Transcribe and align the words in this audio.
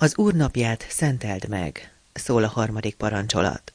Az 0.00 0.16
Úr 0.16 0.34
napját 0.34 0.86
szenteld 0.88 1.48
meg, 1.48 1.92
szól 2.12 2.44
a 2.44 2.48
harmadik 2.48 2.94
parancsolat. 2.94 3.72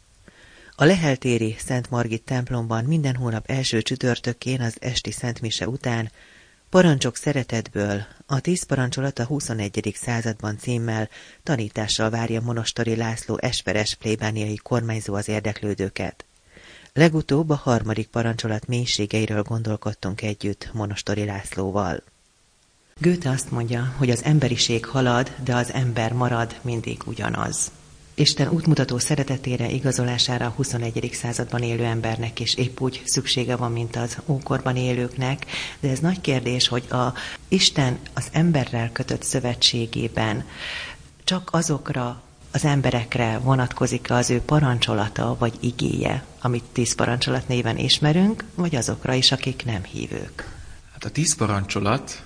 A 0.75 0.83
Leheltéri 0.83 1.55
Szent 1.59 1.89
Margit 1.89 2.23
templomban 2.23 2.83
minden 2.83 3.15
hónap 3.15 3.49
első 3.49 3.81
csütörtökén 3.81 4.61
az 4.61 4.75
esti 4.79 5.11
Szentmise 5.11 5.67
után 5.67 6.11
Parancsok 6.69 7.15
szeretetből 7.15 8.05
a 8.25 8.39
tíz 8.39 8.63
parancsolat 8.63 9.19
a 9.19 9.25
21. 9.25 9.93
században 9.95 10.57
címmel 10.57 11.09
tanítással 11.43 12.09
várja 12.09 12.41
Monostori 12.41 12.95
László 12.95 13.37
esperes 13.41 13.95
plébániai 13.95 14.55
kormányzó 14.55 15.13
az 15.13 15.27
érdeklődőket. 15.27 16.25
Legutóbb 16.93 17.49
a 17.49 17.55
harmadik 17.55 18.07
parancsolat 18.07 18.67
mélységeiről 18.67 19.41
gondolkodtunk 19.41 20.21
együtt 20.21 20.69
Monostori 20.73 21.25
Lászlóval. 21.25 22.03
Göte 22.99 23.29
azt 23.29 23.51
mondja, 23.51 23.93
hogy 23.97 24.09
az 24.09 24.23
emberiség 24.23 24.85
halad, 24.85 25.31
de 25.43 25.55
az 25.55 25.73
ember 25.73 26.13
marad 26.13 26.55
mindig 26.61 27.01
ugyanaz. 27.05 27.71
Isten 28.15 28.49
útmutató 28.49 28.97
szeretetére, 28.97 29.69
igazolására 29.69 30.45
a 30.45 30.53
21. 30.55 31.09
században 31.13 31.61
élő 31.61 31.83
embernek 31.83 32.39
is 32.39 32.55
épp 32.55 32.79
úgy 32.79 33.01
szüksége 33.05 33.55
van, 33.55 33.71
mint 33.71 33.95
az 33.95 34.17
ókorban 34.25 34.75
élőknek, 34.75 35.45
de 35.79 35.89
ez 35.89 35.99
nagy 35.99 36.21
kérdés, 36.21 36.67
hogy 36.67 36.85
a 36.89 37.13
Isten 37.47 37.97
az 38.13 38.27
emberrel 38.31 38.91
kötött 38.91 39.23
szövetségében 39.23 40.45
csak 41.23 41.49
azokra 41.51 42.21
az 42.51 42.65
emberekre 42.65 43.37
vonatkozik 43.37 44.11
az 44.11 44.29
ő 44.29 44.39
parancsolata 44.39 45.35
vagy 45.39 45.53
igéje, 45.59 46.25
amit 46.41 46.63
tíz 46.71 46.95
parancsolat 46.95 47.47
néven 47.47 47.77
ismerünk, 47.77 48.43
vagy 48.55 48.75
azokra 48.75 49.13
is, 49.13 49.31
akik 49.31 49.65
nem 49.65 49.83
hívők? 49.83 50.51
Hát 50.91 51.03
a 51.03 51.09
tíz 51.09 51.35
parancsolat 51.35 52.23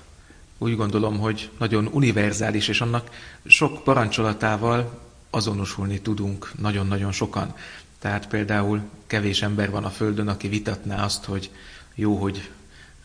úgy 0.57 0.75
gondolom, 0.75 1.20
hogy 1.20 1.49
nagyon 1.59 1.89
univerzális, 1.91 2.67
és 2.67 2.81
annak 2.81 3.09
sok 3.45 3.84
parancsolatával 3.84 5.02
azonosulni 5.30 6.02
tudunk 6.02 6.52
nagyon-nagyon 6.59 7.11
sokan. 7.11 7.55
Tehát 7.99 8.27
például 8.27 8.81
kevés 9.08 9.41
ember 9.41 9.69
van 9.69 9.83
a 9.83 9.89
Földön, 9.89 10.27
aki 10.27 10.47
vitatná 10.47 11.03
azt, 11.03 11.25
hogy 11.25 11.52
jó, 11.95 12.16
hogy 12.16 12.49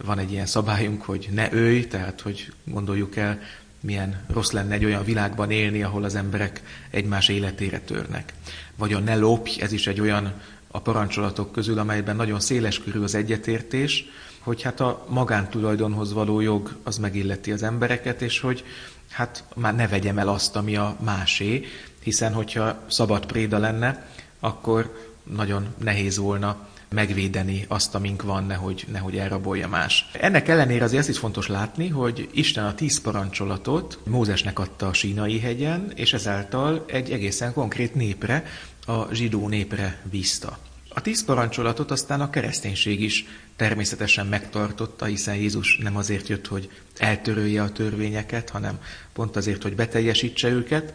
van 0.05 0.19
egy 0.19 0.33
ilyen 0.33 0.47
szabályunk, 0.47 1.03
hogy 1.03 1.29
ne 1.33 1.53
ölj, 1.53 1.87
tehát 1.87 2.21
hogy 2.21 2.53
gondoljuk 2.65 3.17
el, 3.17 3.41
milyen 3.81 4.25
rossz 4.29 4.51
lenne 4.51 4.75
egy 4.75 4.85
olyan 4.85 5.05
világban 5.05 5.51
élni, 5.51 5.83
ahol 5.83 6.05
az 6.05 6.15
emberek 6.15 6.63
egymás 6.91 7.29
életére 7.29 7.81
törnek. 7.81 8.33
Vagy 8.77 8.93
a 8.93 8.99
ne 8.99 9.17
lopj, 9.17 9.61
ez 9.61 9.73
is 9.73 9.87
egy 9.87 10.01
olyan 10.01 10.33
a 10.69 10.81
parancsolatok 10.81 11.53
közül, 11.53 11.79
amelyben 11.79 12.17
nagyon 12.17 12.41
széles 12.41 12.79
körül 12.79 13.03
az 13.03 13.15
egyetértés, 13.15 14.05
hogy 14.43 14.63
hát 14.63 14.81
a 14.81 15.07
magántulajdonhoz 15.09 16.13
való 16.13 16.41
jog 16.41 16.77
az 16.83 16.99
megilleti 16.99 17.53
az 17.53 17.63
embereket, 17.63 18.23
és 18.23 18.41
hogy 18.41 18.65
hát 19.11 19.45
már 19.55 19.75
ne 19.75 19.89
vegyem 19.89 20.19
el 20.19 20.29
azt, 20.29 20.57
ami 20.57 20.77
a 20.77 20.97
másé, 21.01 21.65
hiszen 22.03 22.33
hogyha 22.33 22.83
szabad 22.87 23.27
préda 23.27 23.59
lenne, 23.59 24.07
akkor 24.41 25.11
nagyon 25.23 25.75
nehéz 25.79 26.17
volna 26.17 26.69
megvédeni 26.89 27.65
azt, 27.69 27.95
amink 27.95 28.23
van, 28.23 28.45
nehogy, 28.45 28.85
nehogy 28.93 29.17
elrabolja 29.17 29.69
más. 29.69 30.11
Ennek 30.13 30.49
ellenére 30.49 30.85
azért 30.85 31.01
azt 31.01 31.09
is 31.09 31.19
fontos 31.19 31.47
látni, 31.47 31.89
hogy 31.89 32.29
Isten 32.33 32.65
a 32.65 32.75
tíz 32.75 33.01
parancsolatot 33.01 33.99
Mózesnek 34.05 34.59
adta 34.59 34.87
a 34.87 34.93
sínai 34.93 35.39
hegyen, 35.41 35.93
és 35.95 36.13
ezáltal 36.13 36.85
egy 36.87 37.11
egészen 37.11 37.53
konkrét 37.53 37.95
népre, 37.95 38.45
a 38.87 39.15
zsidó 39.15 39.49
népre 39.49 40.01
bízta. 40.11 40.59
A 40.95 41.01
tíz 41.01 41.25
parancsolatot 41.25 41.91
aztán 41.91 42.21
a 42.21 42.31
kereszténység 42.31 43.01
is 43.01 43.25
természetesen 43.57 44.27
megtartotta, 44.27 45.05
hiszen 45.05 45.35
Jézus 45.35 45.77
nem 45.77 45.97
azért 45.97 46.29
jött, 46.29 46.47
hogy 46.47 46.71
eltörölje 46.97 47.63
a 47.63 47.73
törvényeket, 47.73 48.51
hanem 48.51 48.79
pont 49.13 49.37
azért, 49.37 49.63
hogy 49.63 49.75
beteljesítse 49.75 50.49
őket. 50.49 50.95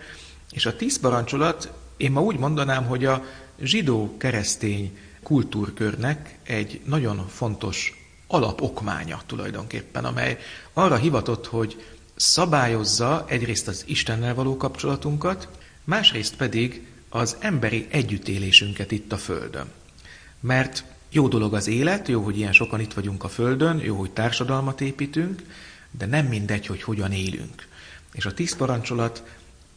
És 0.52 0.66
a 0.66 0.76
tíz 0.76 1.00
parancsolat, 1.00 1.72
én 1.98 2.12
ma 2.12 2.22
úgy 2.22 2.38
mondanám, 2.38 2.86
hogy 2.86 3.06
a 3.06 3.26
zsidó-keresztény 3.62 4.98
kultúrkörnek 5.24 6.38
egy 6.44 6.82
nagyon 6.86 7.28
fontos 7.28 8.06
alapokmánya 8.28 9.22
tulajdonképpen, 9.26 10.06
amely 10.06 10.38
arra 10.74 10.96
hivatott, 10.96 11.48
hogy 11.48 11.84
szabályozza 12.16 13.26
egyrészt 13.28 13.68
az 13.68 13.84
Istennel 13.88 14.34
való 14.34 14.58
kapcsolatunkat, 14.58 15.50
másrészt 15.84 16.36
pedig 16.36 16.88
az 17.10 17.38
emberi 17.40 17.88
együttélésünket 17.90 18.92
itt 18.92 19.12
a 19.12 19.18
Földön. 19.18 19.68
Mert 20.40 20.84
jó 21.10 21.28
dolog 21.28 21.54
az 21.54 21.68
élet, 21.68 22.08
jó, 22.08 22.22
hogy 22.22 22.38
ilyen 22.38 22.54
sokan 22.54 22.80
itt 22.80 22.94
vagyunk 22.94 23.24
a 23.24 23.30
Földön, 23.30 23.80
jó, 23.80 23.96
hogy 23.96 24.12
társadalmat 24.12 24.82
építünk, 24.82 25.44
de 25.92 26.06
nem 26.06 26.26
mindegy, 26.26 26.66
hogy 26.66 26.84
hogyan 26.84 27.12
élünk. 27.12 27.68
És 28.14 28.26
a 28.26 28.34
tíz 28.34 28.56
parancsolat 28.56 29.24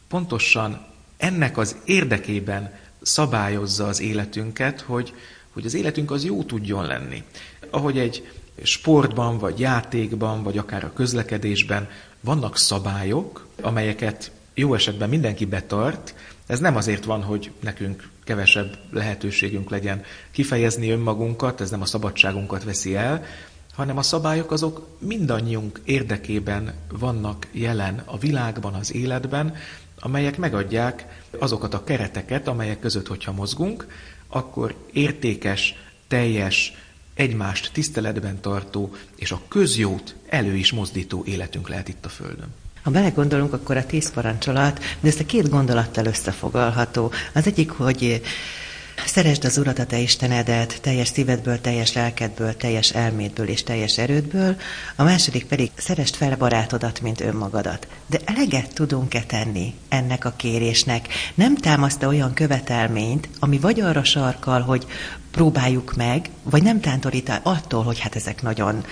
pontosan 0.08 0.86
ennek 1.16 1.58
az 1.58 1.76
érdekében 1.84 2.74
szabályozza 3.02 3.86
az 3.86 4.00
életünket, 4.00 4.80
hogy, 4.80 5.14
hogy 5.52 5.66
az 5.66 5.74
életünk 5.74 6.10
az 6.10 6.24
jó 6.24 6.42
tudjon 6.42 6.86
lenni. 6.86 7.24
Ahogy 7.70 7.98
egy 7.98 8.28
sportban, 8.62 9.38
vagy 9.38 9.58
játékban, 9.58 10.42
vagy 10.42 10.58
akár 10.58 10.84
a 10.84 10.92
közlekedésben 10.92 11.88
vannak 12.20 12.56
szabályok, 12.58 13.46
amelyeket 13.62 14.30
jó 14.54 14.74
esetben 14.74 15.08
mindenki 15.08 15.44
betart, 15.44 16.14
ez 16.46 16.60
nem 16.60 16.76
azért 16.76 17.04
van, 17.04 17.22
hogy 17.22 17.50
nekünk 17.60 18.08
kevesebb 18.30 18.78
lehetőségünk 18.90 19.70
legyen 19.70 20.02
kifejezni 20.30 20.90
önmagunkat, 20.90 21.60
ez 21.60 21.70
nem 21.70 21.80
a 21.80 21.86
szabadságunkat 21.86 22.64
veszi 22.64 22.94
el, 22.94 23.24
hanem 23.72 23.96
a 23.96 24.02
szabályok 24.02 24.50
azok 24.50 24.86
mindannyiunk 24.98 25.80
érdekében 25.84 26.74
vannak 26.92 27.46
jelen 27.52 28.02
a 28.04 28.18
világban, 28.18 28.74
az 28.74 28.94
életben, 28.94 29.54
amelyek 29.98 30.38
megadják 30.38 31.22
azokat 31.38 31.74
a 31.74 31.84
kereteket, 31.84 32.48
amelyek 32.48 32.80
között, 32.80 33.06
hogyha 33.06 33.32
mozgunk, 33.32 33.86
akkor 34.28 34.74
értékes, 34.92 35.74
teljes, 36.08 36.72
egymást 37.14 37.72
tiszteletben 37.72 38.40
tartó 38.40 38.94
és 39.16 39.32
a 39.32 39.40
közjót 39.48 40.14
elő 40.28 40.54
is 40.54 40.72
mozdító 40.72 41.24
életünk 41.24 41.68
lehet 41.68 41.88
itt 41.88 42.04
a 42.04 42.08
Földön. 42.08 42.54
Ha 42.82 42.90
belegondolunk, 42.90 43.52
akkor 43.52 43.76
a 43.76 43.86
tíz 43.86 44.10
parancsolat, 44.10 44.78
de 45.00 45.08
ezt 45.08 45.20
a 45.20 45.26
két 45.26 45.48
gondolattal 45.48 46.06
összefoglalható. 46.06 47.12
Az 47.34 47.46
egyik, 47.46 47.70
hogy 47.70 48.22
Szeresd 49.06 49.44
az 49.44 49.58
Urat 49.58 49.78
a 49.78 49.86
te 49.86 49.98
Istenedet 49.98 50.80
teljes 50.80 51.08
szívedből, 51.08 51.60
teljes 51.60 51.92
lelkedből, 51.92 52.56
teljes 52.56 52.90
elmédből 52.90 53.48
és 53.48 53.62
teljes 53.62 53.98
erődből, 53.98 54.56
a 54.96 55.02
második 55.02 55.46
pedig 55.46 55.70
szeresd 55.76 56.14
fel 56.14 56.36
barátodat, 56.36 57.00
mint 57.00 57.20
önmagadat. 57.20 57.86
De 58.06 58.18
eleget 58.24 58.74
tudunk-e 58.74 59.22
tenni 59.22 59.74
ennek 59.88 60.24
a 60.24 60.32
kérésnek? 60.36 61.08
Nem 61.34 61.56
támaszt 61.56 62.02
olyan 62.02 62.34
követelményt, 62.34 63.28
ami 63.38 63.58
vagy 63.58 63.80
arra 63.80 64.04
sarkal, 64.04 64.60
hogy 64.60 64.86
próbáljuk 65.30 65.94
meg, 65.96 66.30
vagy 66.42 66.62
nem 66.62 66.80
tántorít 66.80 67.40
attól, 67.42 67.82
hogy 67.82 67.98
hát 67.98 68.16
ezek 68.16 68.42
nagyon 68.42 68.84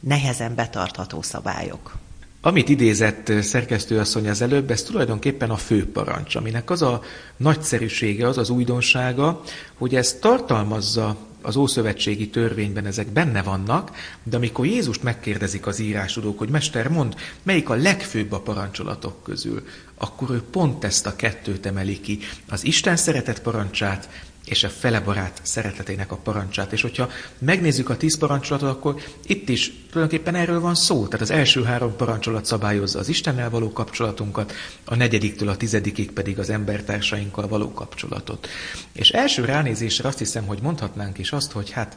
nehezen 0.00 0.54
betartható 0.54 1.22
szabályok? 1.22 1.96
Amit 2.46 2.68
idézett 2.68 3.32
szerkesztőasszony 3.40 4.28
az 4.28 4.42
előbb, 4.42 4.70
ez 4.70 4.82
tulajdonképpen 4.82 5.50
a 5.50 5.56
fő 5.56 5.90
parancs, 5.90 6.34
aminek 6.34 6.70
az 6.70 6.82
a 6.82 7.02
nagyszerűsége, 7.36 8.26
az 8.26 8.38
az 8.38 8.50
újdonsága, 8.50 9.42
hogy 9.74 9.94
ez 9.94 10.12
tartalmazza 10.20 11.16
az 11.42 11.56
Ószövetségi 11.56 12.28
törvényben 12.28 12.86
ezek 12.86 13.06
benne 13.06 13.42
vannak, 13.42 13.90
de 14.22 14.36
amikor 14.36 14.66
Jézust 14.66 15.02
megkérdezik 15.02 15.66
az 15.66 15.78
írásodók, 15.78 16.38
hogy 16.38 16.48
Mester, 16.48 16.88
mond, 16.88 17.14
melyik 17.42 17.68
a 17.68 17.74
legfőbb 17.74 18.32
a 18.32 18.40
parancsolatok 18.40 19.22
közül, 19.22 19.66
akkor 19.94 20.30
ő 20.30 20.42
pont 20.50 20.84
ezt 20.84 21.06
a 21.06 21.16
kettőt 21.16 21.66
emeli 21.66 22.00
ki, 22.00 22.18
az 22.48 22.64
Isten 22.64 22.96
szeretet 22.96 23.42
parancsát 23.42 24.08
és 24.46 24.64
a 24.64 24.68
fele 24.68 25.00
barát 25.00 25.40
szeretetének 25.42 26.12
a 26.12 26.16
parancsát. 26.16 26.72
És 26.72 26.82
hogyha 26.82 27.10
megnézzük 27.38 27.88
a 27.88 27.96
tíz 27.96 28.18
parancsolatot, 28.18 28.68
akkor 28.68 29.00
itt 29.26 29.48
is 29.48 29.72
tulajdonképpen 29.90 30.34
erről 30.34 30.60
van 30.60 30.74
szó. 30.74 31.04
Tehát 31.04 31.20
az 31.20 31.30
első 31.30 31.62
három 31.62 31.96
parancsolat 31.96 32.44
szabályozza 32.44 32.98
az 32.98 33.08
Istennel 33.08 33.50
való 33.50 33.72
kapcsolatunkat, 33.72 34.52
a 34.84 34.94
negyediktől 34.94 35.48
a 35.48 35.56
tizedikig 35.56 36.10
pedig 36.10 36.38
az 36.38 36.50
embertársainkkal 36.50 37.48
való 37.48 37.72
kapcsolatot. 37.72 38.48
És 38.92 39.10
első 39.10 39.44
ránézésre 39.44 40.08
azt 40.08 40.18
hiszem, 40.18 40.46
hogy 40.46 40.58
mondhatnánk 40.62 41.18
is 41.18 41.32
azt, 41.32 41.52
hogy 41.52 41.70
hát 41.70 41.96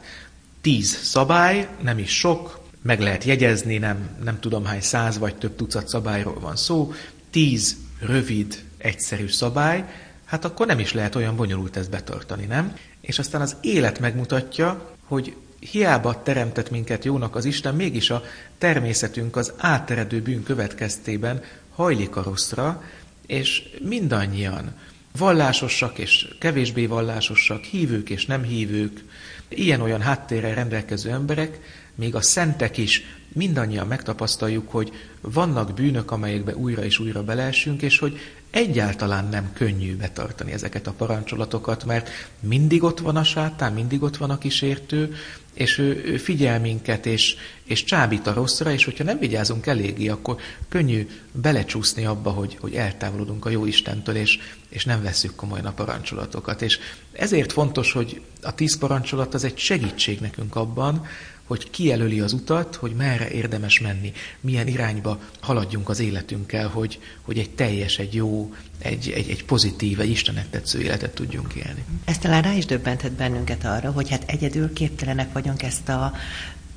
tíz 0.60 0.98
szabály, 1.02 1.68
nem 1.82 1.98
is 1.98 2.18
sok, 2.18 2.60
meg 2.82 3.00
lehet 3.00 3.24
jegyezni, 3.24 3.78
nem, 3.78 4.08
nem 4.24 4.40
tudom 4.40 4.64
hány 4.64 4.80
száz 4.80 5.18
vagy 5.18 5.36
több 5.36 5.56
tucat 5.56 5.88
szabályról 5.88 6.40
van 6.40 6.56
szó, 6.56 6.92
tíz 7.30 7.76
rövid, 8.00 8.62
egyszerű 8.78 9.28
szabály, 9.28 9.84
hát 10.30 10.44
akkor 10.44 10.66
nem 10.66 10.78
is 10.78 10.92
lehet 10.92 11.14
olyan 11.14 11.36
bonyolult 11.36 11.76
ezt 11.76 11.90
betartani, 11.90 12.44
nem? 12.44 12.76
És 13.00 13.18
aztán 13.18 13.40
az 13.40 13.56
élet 13.60 13.98
megmutatja, 13.98 14.96
hogy 15.04 15.36
hiába 15.60 16.22
teremtett 16.22 16.70
minket 16.70 17.04
jónak 17.04 17.36
az 17.36 17.44
Isten, 17.44 17.74
mégis 17.74 18.10
a 18.10 18.22
természetünk 18.58 19.36
az 19.36 19.52
átteredő 19.56 20.22
bűn 20.22 20.42
következtében 20.42 21.42
hajlik 21.74 22.16
a 22.16 22.22
rosszra, 22.22 22.82
és 23.26 23.62
mindannyian 23.80 24.74
vallásosak 25.18 25.98
és 25.98 26.28
kevésbé 26.38 26.86
vallásosak, 26.86 27.64
hívők 27.64 28.10
és 28.10 28.26
nem 28.26 28.42
hívők, 28.42 29.04
ilyen-olyan 29.48 30.00
háttérrel 30.00 30.54
rendelkező 30.54 31.10
emberek, 31.10 31.58
még 31.94 32.14
a 32.14 32.20
szentek 32.20 32.78
is 32.78 33.02
mindannyian 33.32 33.86
megtapasztaljuk, 33.86 34.70
hogy 34.70 34.92
vannak 35.20 35.74
bűnök, 35.74 36.10
amelyekbe 36.10 36.56
újra 36.56 36.84
és 36.84 36.98
újra 36.98 37.22
beleesünk, 37.22 37.82
és 37.82 37.98
hogy 37.98 38.18
egyáltalán 38.50 39.28
nem 39.28 39.52
könnyű 39.52 39.96
betartani 39.96 40.52
ezeket 40.52 40.86
a 40.86 40.92
parancsolatokat, 40.92 41.84
mert 41.84 42.10
mindig 42.40 42.82
ott 42.82 43.00
van 43.00 43.16
a 43.16 43.24
sátán, 43.24 43.72
mindig 43.72 44.02
ott 44.02 44.16
van 44.16 44.30
a 44.30 44.38
kísértő, 44.38 45.14
és 45.54 45.78
ő, 45.78 46.02
ő 46.04 46.16
figyel 46.16 46.60
minket, 46.60 47.06
és, 47.06 47.36
és 47.64 47.84
csábít 47.84 48.26
a 48.26 48.32
rosszra, 48.32 48.72
és 48.72 48.84
hogyha 48.84 49.04
nem 49.04 49.18
vigyázunk 49.18 49.66
eléggé, 49.66 50.08
akkor 50.08 50.36
könnyű 50.68 51.08
belecsúszni 51.32 52.04
abba, 52.04 52.30
hogy, 52.30 52.56
hogy 52.60 52.74
eltávolodunk 52.74 53.44
a 53.44 53.50
jó 53.50 53.64
Istentől, 53.64 54.16
és, 54.16 54.38
és 54.68 54.84
nem 54.84 55.02
veszük 55.02 55.34
komolyan 55.34 55.66
a 55.66 55.72
parancsolatokat. 55.72 56.62
És 56.62 56.78
ezért 57.12 57.52
fontos, 57.52 57.92
hogy 57.92 58.20
a 58.42 58.54
tíz 58.54 58.78
parancsolat 58.78 59.34
az 59.34 59.44
egy 59.44 59.58
segítség 59.58 60.20
nekünk 60.20 60.56
abban, 60.56 61.06
hogy 61.50 61.70
kijelöli 61.70 62.20
az 62.20 62.32
utat, 62.32 62.74
hogy 62.74 62.92
merre 62.94 63.30
érdemes 63.30 63.80
menni, 63.80 64.12
milyen 64.40 64.66
irányba 64.66 65.20
haladjunk 65.40 65.88
az 65.88 66.00
életünkkel, 66.00 66.68
hogy, 66.68 67.00
hogy 67.22 67.38
egy 67.38 67.50
teljes, 67.50 67.98
egy 67.98 68.14
jó, 68.14 68.54
egy, 68.78 69.12
egy, 69.14 69.30
egy 69.30 69.44
pozitív, 69.44 70.00
egy 70.00 70.10
Istennek 70.10 70.50
tetsző 70.50 70.80
életet 70.80 71.14
tudjunk 71.14 71.54
élni. 71.54 71.84
Ez 72.04 72.18
talán 72.18 72.42
rá 72.42 72.52
is 72.52 72.64
döbbentett 72.66 73.12
bennünket 73.12 73.64
arra, 73.64 73.90
hogy 73.90 74.10
hát 74.10 74.22
egyedül 74.26 74.72
képtelenek 74.72 75.32
vagyunk 75.32 75.62
ezt 75.62 75.88
a 75.88 76.12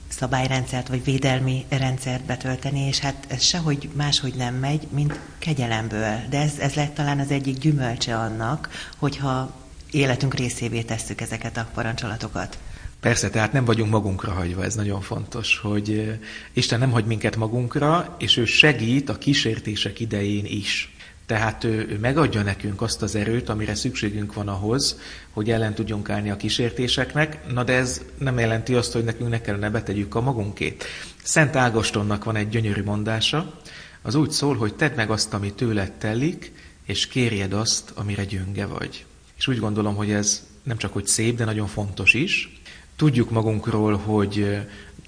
szabályrendszert 0.08 0.88
vagy 0.88 1.04
védelmi 1.04 1.66
rendszert 1.70 2.24
betölteni, 2.24 2.80
és 2.80 3.00
hát 3.00 3.26
ez 3.28 3.44
sehogy 3.44 3.90
máshogy 3.96 4.34
nem 4.34 4.56
megy, 4.56 4.88
mint 4.92 5.20
kegyelemből. 5.40 6.20
De 6.30 6.42
ez, 6.42 6.52
ez 6.60 6.74
lett 6.74 6.94
talán 6.94 7.20
az 7.20 7.32
egyik 7.32 7.58
gyümölcse 7.58 8.18
annak, 8.18 8.90
hogyha 8.98 9.56
életünk 9.92 10.34
részévé 10.34 10.82
tesszük 10.82 11.22
ezeket 11.22 11.58
a 11.58 11.68
parancsolatokat. 11.74 12.58
Persze, 13.04 13.30
tehát 13.30 13.54
nem 13.54 13.66
vagyunk 13.66 13.92
magunkra 13.92 14.32
hagyva, 14.32 14.64
ez 14.64 14.76
nagyon 14.76 15.02
fontos, 15.02 15.58
hogy 15.58 16.20
Isten 16.54 16.80
nem 16.80 16.92
hagy 16.92 17.06
minket 17.06 17.36
magunkra, 17.36 18.16
és 18.20 18.38
ő 18.38 18.46
segít 18.46 19.10
a 19.10 19.18
kísértések 19.18 20.00
idején 20.00 20.46
is. 20.46 20.96
Tehát 21.26 21.64
ő, 21.64 21.88
ő 21.90 21.98
megadja 22.00 22.42
nekünk 22.42 22.82
azt 22.82 23.02
az 23.02 23.16
erőt, 23.16 23.50
amire 23.50 23.76
szükségünk 23.76 24.34
van 24.34 24.48
ahhoz, 24.48 25.00
hogy 25.32 25.52
ellen 25.52 25.74
tudjunk 25.74 26.10
állni 26.10 26.30
a 26.30 26.36
kísértéseknek, 26.36 27.54
na 27.54 27.64
de 27.64 27.74
ez 27.74 28.02
nem 28.18 28.40
jelenti 28.40 28.76
azt, 28.76 28.94
hogy 28.94 29.04
nekünk 29.04 29.30
ne 29.30 29.42
kellene 29.42 29.70
betegyük 29.70 30.16
a 30.16 30.22
magunkét. 30.22 30.84
Szent 31.24 31.56
Ágostonnak 31.56 32.24
van 32.24 32.36
egy 32.36 32.50
gyönyörű 32.50 32.84
mondása, 32.84 33.60
az 34.02 34.16
úgy 34.16 34.32
szól, 34.32 34.56
hogy 34.56 34.76
tedd 34.76 34.96
meg 34.96 35.10
azt, 35.10 35.34
ami 35.34 35.54
tőled 35.54 35.92
telik, 35.92 36.52
és 36.86 37.08
kérjed 37.08 37.54
azt, 37.54 37.92
amire 37.96 38.26
gyönge 38.26 38.66
vagy. 38.66 39.06
És 39.38 39.48
úgy 39.48 39.60
gondolom, 39.60 39.96
hogy 39.96 40.12
ez 40.12 40.48
nem 40.64 40.78
csak 40.78 40.94
hogy 40.94 41.08
szép, 41.08 41.36
de 41.36 41.46
nagyon 41.46 41.68
fontos 41.68 42.14
is, 42.14 42.62
Tudjuk 43.04 43.30
magunkról, 43.30 43.98
hogy 43.98 44.60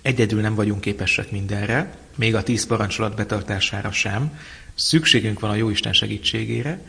egyedül 0.02 0.42
nem 0.42 0.56
vagyunk 0.56 0.82
képesek 0.82 1.32
mindenre, 1.32 1.98
még 2.16 2.36
a 2.36 2.44
tíz 2.44 2.66
parancsolat 2.66 3.16
betartására 3.16 3.92
sem. 3.92 4.40
Szükségünk 4.74 5.40
van 5.40 5.50
a 5.50 5.56
Jóisten 5.56 5.94
segítségére, 5.94 6.80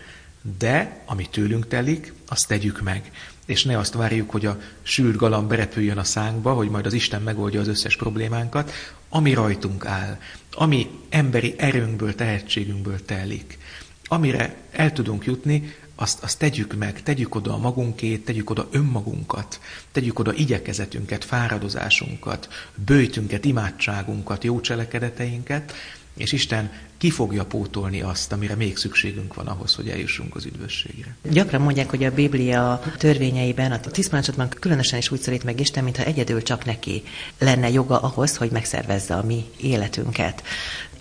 de 0.59 1.03
ami 1.05 1.29
tőlünk 1.31 1.69
telik, 1.69 2.13
azt 2.29 2.49
tegyük 2.49 2.83
meg. 2.83 3.11
És 3.45 3.65
ne 3.65 3.79
azt 3.79 3.95
várjuk, 3.95 4.31
hogy 4.31 4.47
a 4.47 4.61
sült 4.83 5.17
galamb 5.17 5.49
berepüljön 5.49 5.99
a 5.99 6.05
szánkba, 6.05 6.53
hogy 6.53 6.69
majd 6.69 6.87
az 6.87 6.93
Isten 6.93 7.23
megoldja 7.23 7.61
az 7.61 7.69
összes 7.69 7.97
problémánkat, 7.97 8.73
ami 9.09 9.35
rajtunk 9.35 9.87
áll, 9.87 10.21
ami 10.53 10.91
emberi 11.09 11.55
erőnkből, 11.57 12.15
tehetségünkből 12.15 13.05
telik. 13.05 13.59
Amire 14.05 14.57
el 14.71 14.93
tudunk 14.93 15.25
jutni, 15.25 15.75
azt, 15.97 16.23
azt 16.23 16.39
tegyük 16.39 16.77
meg, 16.77 17.03
tegyük 17.03 17.35
oda 17.35 17.53
a 17.53 17.59
magunkét, 17.59 18.25
tegyük 18.25 18.51
oda 18.51 18.69
önmagunkat, 18.71 19.61
tegyük 19.93 20.19
oda 20.19 20.35
igyekezetünket, 20.35 21.25
fáradozásunkat, 21.25 22.49
bőjtünket, 22.75 23.45
imádságunkat, 23.45 24.45
jó 24.45 24.61
cselekedeteinket, 24.61 25.73
és 26.17 26.33
Isten 26.33 26.73
ki 26.99 27.11
fogja 27.11 27.45
pótolni 27.45 28.01
azt, 28.01 28.33
amire 28.33 28.55
még 28.55 28.77
szükségünk 28.77 29.35
van 29.35 29.47
ahhoz, 29.47 29.75
hogy 29.75 29.89
eljussunk 29.89 30.37
az 30.37 30.45
üdvösségre. 30.45 31.17
Gyakran 31.31 31.61
mondják, 31.61 31.91
hogy 31.91 32.05
a 32.05 32.11
Biblia 32.11 32.83
törvényeiben, 32.99 33.73
a 33.73 33.79
tíz 33.79 34.11
különösen 34.59 34.99
is 34.99 35.11
úgy 35.11 35.21
szorít 35.21 35.45
meg 35.45 35.61
Isten, 35.61 35.85
mintha 35.85 36.05
egyedül 36.05 36.43
csak 36.43 36.65
neki 36.65 37.03
lenne 37.39 37.71
joga 37.71 38.01
ahhoz, 38.01 38.37
hogy 38.37 38.51
megszervezze 38.51 39.15
a 39.15 39.23
mi 39.23 39.45
életünket. 39.61 40.43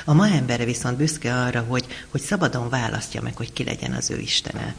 A 0.07 0.13
ma 0.13 0.27
embere 0.27 0.65
viszont 0.65 0.97
büszke 0.97 1.35
arra, 1.35 1.65
hogy, 1.67 1.85
hogy 2.11 2.21
szabadon 2.21 2.69
választja 2.69 3.21
meg, 3.21 3.35
hogy 3.35 3.53
ki 3.53 3.63
legyen 3.63 3.93
az 3.93 4.09
ő 4.09 4.19
Istene. 4.19 4.75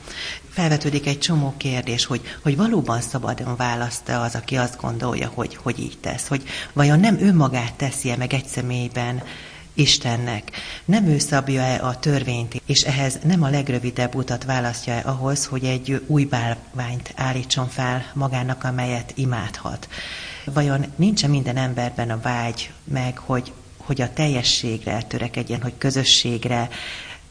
Felvetődik 0.51 1.07
egy 1.07 1.19
csomó 1.19 1.55
kérdés, 1.57 2.05
hogy, 2.05 2.21
hogy 2.43 2.57
valóban 2.57 3.01
szabadon 3.01 3.57
választ 3.57 4.09
az, 4.09 4.35
aki 4.35 4.57
azt 4.57 4.81
gondolja, 4.81 5.31
hogy, 5.35 5.57
hogy 5.57 5.79
így 5.79 5.99
tesz, 6.01 6.29
hogy 6.29 6.43
vajon 6.73 7.01
nem 7.01 7.19
önmagát 7.21 7.75
teszi-e 7.75 8.17
meg 8.17 8.33
egy 8.33 8.47
személyben 8.47 9.23
Istennek. 9.75 10.51
Nem 10.85 11.07
ő 11.07 11.19
szabja-e 11.19 11.87
a 11.87 11.99
törvényt, 11.99 12.63
és 12.67 12.83
ehhez 12.83 13.19
nem 13.25 13.43
a 13.43 13.49
legrövidebb 13.49 14.15
utat 14.15 14.45
választja-e 14.45 15.03
ahhoz, 15.05 15.47
hogy 15.47 15.65
egy 15.65 16.03
új 16.07 16.25
bálványt 16.25 17.13
állítson 17.17 17.69
fel 17.69 18.05
magának, 18.15 18.65
amelyet 18.65 19.13
imádhat. 19.15 19.89
Vajon 20.45 20.85
nincs 20.97 21.27
minden 21.27 21.57
emberben 21.57 22.11
a 22.11 22.21
vágy 22.21 22.73
meg, 22.85 23.19
hogy 23.19 23.53
hogy 23.87 24.01
a 24.01 24.13
teljességre 24.13 25.03
törekedjen, 25.03 25.63
hogy 25.63 25.73
közösségre 25.79 26.69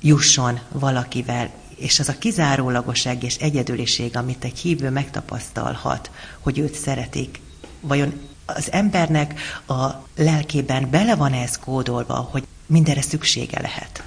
jusson 0.01 0.59
valakivel, 0.71 1.49
és 1.75 1.99
az 1.99 2.09
a 2.09 2.17
kizárólagosság 2.17 3.23
és 3.23 3.35
egyedüliség, 3.35 4.17
amit 4.17 4.43
egy 4.43 4.59
hívő 4.59 4.89
megtapasztalhat, 4.89 6.11
hogy 6.39 6.59
őt 6.59 6.73
szeretik, 6.73 7.39
vajon 7.79 8.21
az 8.45 8.71
embernek 8.71 9.39
a 9.67 9.85
lelkében 10.15 10.89
bele 10.89 11.15
van 11.15 11.33
ez 11.33 11.57
kódolva, 11.57 12.13
hogy 12.13 12.43
mindenre 12.65 13.01
szüksége 13.01 13.61
lehet? 13.61 14.03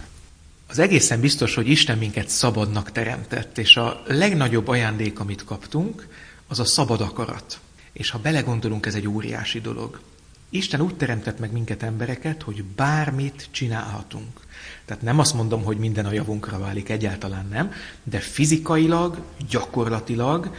Az 0.67 0.79
egészen 0.79 1.21
biztos, 1.21 1.55
hogy 1.55 1.69
Isten 1.69 1.99
minket 1.99 2.29
szabadnak 2.29 2.93
teremtett, 2.93 3.59
és 3.59 3.77
a 3.77 4.03
legnagyobb 4.07 4.69
ajándék, 4.69 5.21
amit 5.21 5.45
kaptunk, 5.45 6.09
az 6.49 6.59
a 6.59 6.65
szabad 6.65 7.01
akarat. 7.01 7.59
És 7.93 8.11
ha 8.11 8.19
belegondolunk, 8.19 8.87
ez 8.87 8.95
egy 8.95 9.09
óriási 9.09 9.61
dolog. 9.61 10.01
Isten 10.51 10.81
úgy 10.81 10.97
teremtett 10.97 11.39
meg 11.39 11.53
minket 11.53 11.83
embereket, 11.83 12.43
hogy 12.43 12.65
bármit 12.65 13.49
csinálhatunk. 13.51 14.41
Tehát 14.85 15.03
nem 15.03 15.19
azt 15.19 15.35
mondom, 15.35 15.65
hogy 15.65 15.77
minden 15.77 16.07
a 16.07 16.13
javunkra 16.13 16.59
válik, 16.59 16.89
egyáltalán 16.89 17.47
nem, 17.51 17.73
de 18.03 18.19
fizikailag, 18.19 19.19
gyakorlatilag 19.51 20.51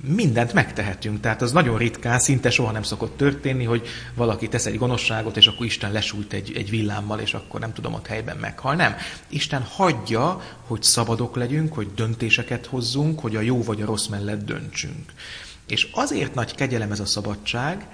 mindent 0.00 0.52
megtehetünk. 0.52 1.20
Tehát 1.20 1.42
az 1.42 1.52
nagyon 1.52 1.78
ritkán, 1.78 2.18
szinte 2.18 2.50
soha 2.50 2.72
nem 2.72 2.82
szokott 2.82 3.16
történni, 3.16 3.64
hogy 3.64 3.86
valaki 4.14 4.48
tesz 4.48 4.66
egy 4.66 4.78
gonoszságot, 4.78 5.36
és 5.36 5.46
akkor 5.46 5.66
Isten 5.66 5.92
lesújt 5.92 6.32
egy, 6.32 6.52
egy 6.56 6.70
villámmal, 6.70 7.18
és 7.18 7.34
akkor 7.34 7.60
nem 7.60 7.72
tudom, 7.72 7.94
ott 7.94 8.06
helyben 8.06 8.36
meghal. 8.36 8.74
Nem. 8.74 8.96
Isten 9.28 9.62
hagyja, 9.62 10.40
hogy 10.66 10.82
szabadok 10.82 11.36
legyünk, 11.36 11.74
hogy 11.74 11.94
döntéseket 11.94 12.66
hozzunk, 12.66 13.20
hogy 13.20 13.36
a 13.36 13.40
jó 13.40 13.62
vagy 13.62 13.82
a 13.82 13.86
rossz 13.86 14.06
mellett 14.06 14.44
döntsünk. 14.44 15.12
És 15.66 15.88
azért 15.92 16.34
nagy 16.34 16.54
kegyelem 16.54 16.92
ez 16.92 17.00
a 17.00 17.06
szabadság, 17.06 17.86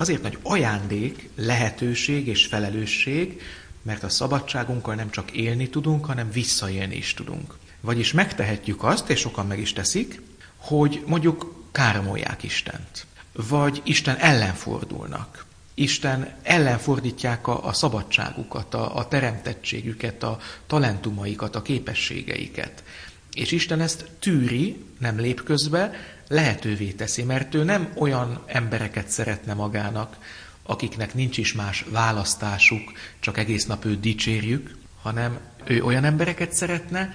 Azért 0.00 0.22
nagy 0.22 0.38
ajándék, 0.42 1.28
lehetőség 1.34 2.26
és 2.26 2.46
felelősség, 2.46 3.40
mert 3.82 4.02
a 4.02 4.08
szabadságunkkal 4.08 4.94
nem 4.94 5.10
csak 5.10 5.30
élni 5.30 5.68
tudunk, 5.68 6.04
hanem 6.04 6.30
visszaélni 6.30 6.96
is 6.96 7.14
tudunk. 7.14 7.56
Vagyis 7.80 8.12
megtehetjük 8.12 8.84
azt, 8.84 9.10
és 9.10 9.20
sokan 9.20 9.46
meg 9.46 9.58
is 9.58 9.72
teszik, 9.72 10.20
hogy 10.56 11.02
mondjuk 11.06 11.64
káromolják 11.72 12.42
Istent, 12.42 13.06
vagy 13.32 13.80
Isten 13.84 14.16
ellen 14.16 14.54
fordulnak. 14.54 15.44
Isten 15.74 16.34
ellen 16.42 16.78
fordítják 16.78 17.46
a, 17.46 17.66
a 17.66 17.72
szabadságukat, 17.72 18.74
a, 18.74 18.96
a 18.96 19.08
teremtettségüket, 19.08 20.22
a 20.22 20.38
talentumaikat, 20.66 21.56
a 21.56 21.62
képességeiket. 21.62 22.82
És 23.32 23.50
Isten 23.50 23.80
ezt 23.80 24.04
tűri, 24.18 24.84
nem 24.98 25.18
lép 25.18 25.42
közbe, 25.42 25.92
lehetővé 26.30 26.90
teszi, 26.90 27.22
mert 27.22 27.54
ő 27.54 27.64
nem 27.64 27.92
olyan 27.94 28.42
embereket 28.46 29.08
szeretne 29.08 29.54
magának, 29.54 30.16
akiknek 30.62 31.14
nincs 31.14 31.38
is 31.38 31.52
más 31.52 31.84
választásuk, 31.88 32.92
csak 33.20 33.38
egész 33.38 33.66
nap 33.66 33.84
őt 33.84 34.00
dicsérjük, 34.00 34.76
hanem 35.02 35.38
ő 35.64 35.82
olyan 35.82 36.04
embereket 36.04 36.52
szeretne, 36.52 37.14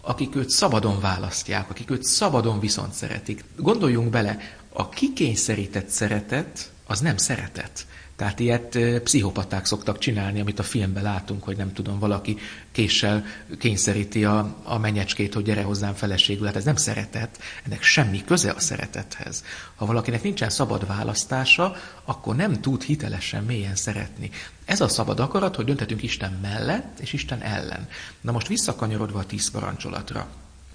akik 0.00 0.36
őt 0.36 0.50
szabadon 0.50 1.00
választják, 1.00 1.70
akik 1.70 1.90
őt 1.90 2.02
szabadon 2.02 2.60
viszont 2.60 2.92
szeretik. 2.92 3.44
Gondoljunk 3.56 4.10
bele, 4.10 4.38
a 4.72 4.88
kikényszerített 4.88 5.88
szeretet 5.88 6.70
az 6.86 7.00
nem 7.00 7.16
szeretet. 7.16 7.86
Tehát 8.18 8.40
ilyet 8.40 8.78
pszichopaták 9.02 9.64
szoktak 9.64 9.98
csinálni, 9.98 10.40
amit 10.40 10.58
a 10.58 10.62
filmben 10.62 11.02
látunk, 11.02 11.42
hogy 11.42 11.56
nem 11.56 11.72
tudom, 11.72 11.98
valaki 11.98 12.36
késsel 12.72 13.24
kényszeríti 13.58 14.24
a, 14.24 14.56
a 14.62 14.78
menyecskét, 14.78 15.34
hogy 15.34 15.44
gyere 15.44 15.62
hozzám 15.62 15.94
feleségül. 15.94 16.46
Hát 16.46 16.56
ez 16.56 16.64
nem 16.64 16.76
szeretet, 16.76 17.38
ennek 17.64 17.82
semmi 17.82 18.24
köze 18.24 18.50
a 18.50 18.60
szeretethez. 18.60 19.44
Ha 19.74 19.86
valakinek 19.86 20.22
nincsen 20.22 20.50
szabad 20.50 20.86
választása, 20.86 21.76
akkor 22.04 22.36
nem 22.36 22.60
tud 22.60 22.82
hitelesen 22.82 23.44
mélyen 23.44 23.76
szeretni. 23.76 24.30
Ez 24.64 24.80
a 24.80 24.88
szabad 24.88 25.20
akarat, 25.20 25.56
hogy 25.56 25.64
döntetünk 25.64 26.02
Isten 26.02 26.38
mellett 26.42 26.98
és 26.98 27.12
Isten 27.12 27.40
ellen. 27.40 27.88
Na 28.20 28.32
most 28.32 28.48
visszakanyarodva 28.48 29.18
a 29.18 29.26
tíz 29.26 29.50
parancsolatra. 29.50 30.28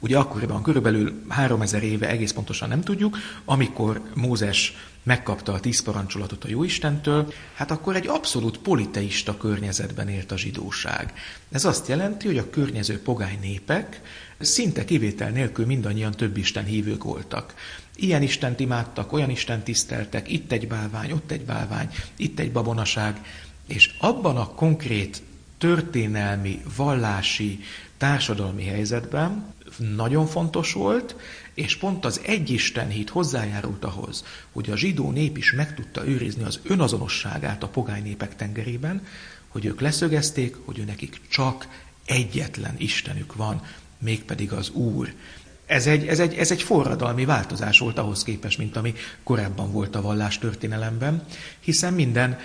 Ugye 0.03 0.17
akkoriban 0.17 0.63
körülbelül 0.63 1.23
3000 1.27 1.83
éve 1.83 2.07
egész 2.09 2.31
pontosan 2.31 2.69
nem 2.69 2.81
tudjuk, 2.81 3.17
amikor 3.45 4.01
Mózes 4.13 4.75
megkapta 5.03 5.53
a 5.53 5.59
tíz 5.59 5.81
parancsolatot 5.81 6.43
a 6.43 6.47
Jóistentől, 6.47 7.33
hát 7.53 7.71
akkor 7.71 7.95
egy 7.95 8.07
abszolút 8.07 8.57
politeista 8.57 9.37
környezetben 9.37 10.07
élt 10.07 10.31
a 10.31 10.37
zsidóság. 10.37 11.13
Ez 11.51 11.65
azt 11.65 11.87
jelenti, 11.87 12.27
hogy 12.27 12.37
a 12.37 12.49
környező 12.49 13.01
pogány 13.01 13.37
népek 13.41 14.01
szinte 14.39 14.85
kivétel 14.85 15.29
nélkül 15.29 15.65
mindannyian 15.65 16.11
több 16.11 16.37
Isten 16.37 16.65
hívők 16.65 17.03
voltak. 17.03 17.53
Ilyen 17.95 18.21
Istent 18.21 18.59
imádtak, 18.59 19.13
olyan 19.13 19.29
Isten 19.29 19.63
tiszteltek, 19.63 20.31
itt 20.31 20.51
egy 20.51 20.67
bálvány, 20.67 21.11
ott 21.11 21.31
egy 21.31 21.45
bálvány, 21.45 21.89
itt 22.15 22.39
egy 22.39 22.51
babonaság, 22.51 23.21
és 23.67 23.95
abban 23.99 24.37
a 24.37 24.47
konkrét 24.47 25.21
történelmi, 25.57 26.61
vallási, 26.75 27.59
társadalmi 28.03 28.65
helyzetben 28.65 29.53
nagyon 29.95 30.25
fontos 30.25 30.73
volt, 30.73 31.15
és 31.53 31.77
pont 31.77 32.05
az 32.05 32.21
egyisten 32.25 32.87
hit 32.87 33.09
hozzájárult 33.09 33.85
ahhoz, 33.85 34.23
hogy 34.51 34.69
a 34.69 34.77
zsidó 34.77 35.11
nép 35.11 35.37
is 35.37 35.53
meg 35.53 35.75
tudta 35.75 36.07
őrizni 36.07 36.43
az 36.43 36.59
önazonosságát 36.63 37.63
a 37.63 37.67
pogány 37.67 38.03
népek 38.03 38.35
tengerében, 38.35 39.07
hogy 39.47 39.65
ők 39.65 39.81
leszögezték, 39.81 40.55
hogy 40.65 40.79
ő 40.79 40.83
nekik 40.83 41.21
csak 41.29 41.67
egyetlen 42.05 42.75
Istenük 42.77 43.35
van, 43.35 43.61
mégpedig 43.97 44.51
az 44.51 44.69
Úr. 44.69 45.13
Ez 45.73 45.87
egy, 45.87 46.07
ez, 46.07 46.19
egy, 46.19 46.33
ez 46.33 46.51
egy 46.51 46.61
forradalmi 46.61 47.25
változás 47.25 47.79
volt 47.79 47.97
ahhoz 47.97 48.23
képest, 48.23 48.57
mint 48.57 48.75
ami 48.75 48.93
korábban 49.23 49.71
volt 49.71 49.95
a 49.95 50.01
vallás 50.01 50.37
történelemben, 50.37 51.23
hiszen 51.59 51.93
minden 51.93 52.37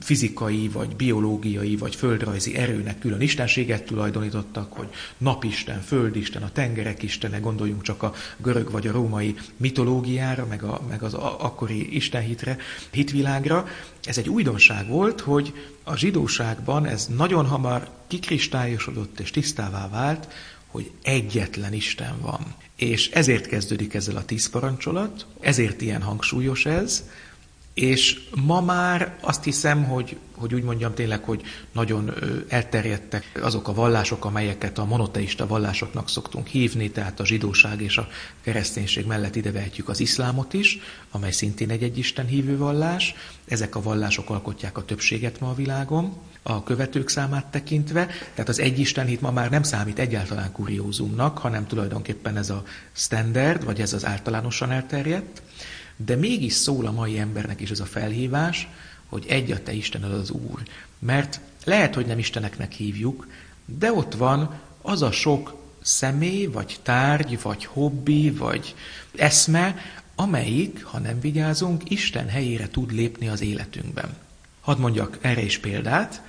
fizikai, 0.00 0.68
vagy 0.68 0.96
biológiai, 0.96 1.76
vagy 1.76 1.94
földrajzi 1.94 2.56
erőnek 2.56 2.98
külön 2.98 3.20
istenséget 3.20 3.84
tulajdonítottak, 3.84 4.72
hogy 4.72 4.88
napisten, 5.18 5.80
földisten, 5.80 6.42
a 6.42 6.52
tengerek 6.52 7.02
istene, 7.02 7.38
gondoljunk 7.38 7.82
csak 7.82 8.02
a 8.02 8.12
görög 8.36 8.70
vagy 8.70 8.86
a 8.86 8.92
római 8.92 9.34
mitológiára, 9.56 10.46
meg, 10.46 10.62
a, 10.62 10.80
meg 10.88 11.02
az 11.02 11.14
akkori 11.14 11.94
istenhitre, 11.94 12.56
hitvilágra. 12.90 13.66
Ez 14.02 14.18
egy 14.18 14.28
újdonság 14.28 14.88
volt, 14.88 15.20
hogy 15.20 15.52
a 15.84 15.96
zsidóságban 15.96 16.86
ez 16.86 17.06
nagyon 17.16 17.46
hamar 17.46 17.88
kikristályosodott 18.06 19.20
és 19.20 19.30
tisztává 19.30 19.88
vált, 19.88 20.28
hogy 20.74 20.90
egyetlen 21.02 21.72
Isten 21.72 22.20
van. 22.20 22.54
És 22.76 23.10
ezért 23.10 23.46
kezdődik 23.46 23.94
ezzel 23.94 24.16
a 24.16 24.24
tíz 24.24 24.50
parancsolat, 24.50 25.26
ezért 25.40 25.80
ilyen 25.80 26.02
hangsúlyos 26.02 26.66
ez, 26.66 27.04
és 27.74 28.20
ma 28.44 28.60
már 28.60 29.16
azt 29.20 29.44
hiszem, 29.44 29.84
hogy, 29.84 30.16
hogy 30.34 30.54
úgy 30.54 30.62
mondjam 30.62 30.94
tényleg, 30.94 31.24
hogy 31.24 31.42
nagyon 31.72 32.14
elterjedtek 32.48 33.40
azok 33.42 33.68
a 33.68 33.74
vallások, 33.74 34.24
amelyeket 34.24 34.78
a 34.78 34.84
monoteista 34.84 35.46
vallásoknak 35.46 36.08
szoktunk 36.08 36.46
hívni, 36.46 36.90
tehát 36.90 37.20
a 37.20 37.26
zsidóság 37.26 37.80
és 37.80 37.98
a 37.98 38.08
kereszténység 38.42 39.06
mellett 39.06 39.36
ide 39.36 39.52
vehetjük 39.52 39.88
az 39.88 40.00
iszlámot 40.00 40.52
is, 40.52 40.78
amely 41.10 41.30
szintén 41.30 41.70
egy 41.70 41.82
egyisten 41.82 42.26
hívő 42.26 42.56
vallás. 42.56 43.14
Ezek 43.48 43.76
a 43.76 43.82
vallások 43.82 44.30
alkotják 44.30 44.78
a 44.78 44.84
többséget 44.84 45.40
ma 45.40 45.50
a 45.50 45.54
világon, 45.54 46.16
a 46.42 46.62
követők 46.62 47.08
számát 47.08 47.46
tekintve, 47.46 48.06
tehát 48.34 48.48
az 48.48 48.60
egyisten 48.60 49.06
hit 49.06 49.20
ma 49.20 49.30
már 49.30 49.50
nem 49.50 49.62
számít 49.62 49.98
egyáltalán 49.98 50.52
kuriózumnak, 50.52 51.38
hanem 51.38 51.66
tulajdonképpen 51.66 52.36
ez 52.36 52.50
a 52.50 52.62
standard, 52.92 53.64
vagy 53.64 53.80
ez 53.80 53.92
az 53.92 54.06
általánosan 54.06 54.70
elterjedt. 54.70 55.42
De 55.96 56.16
mégis 56.16 56.52
szól 56.52 56.86
a 56.86 56.92
mai 56.92 57.18
embernek 57.18 57.60
is 57.60 57.70
ez 57.70 57.80
a 57.80 57.84
felhívás, 57.84 58.68
hogy 59.06 59.24
egy 59.28 59.50
a 59.50 59.62
te 59.62 59.72
Istened 59.72 60.12
az 60.12 60.30
Úr. 60.30 60.62
Mert 60.98 61.40
lehet, 61.64 61.94
hogy 61.94 62.06
nem 62.06 62.18
Isteneknek 62.18 62.72
hívjuk, 62.72 63.26
de 63.64 63.92
ott 63.92 64.14
van 64.14 64.60
az 64.82 65.02
a 65.02 65.10
sok 65.10 65.56
személy, 65.82 66.46
vagy 66.46 66.76
tárgy, 66.82 67.38
vagy 67.42 67.64
hobbi, 67.64 68.30
vagy 68.30 68.74
eszme, 69.16 69.76
amelyik, 70.14 70.84
ha 70.84 70.98
nem 70.98 71.20
vigyázunk, 71.20 71.90
Isten 71.90 72.28
helyére 72.28 72.68
tud 72.68 72.92
lépni 72.92 73.28
az 73.28 73.40
életünkben. 73.40 74.16
Hadd 74.60 74.78
mondjak 74.78 75.18
erre 75.20 75.42
is 75.42 75.58
példát, 75.58 76.22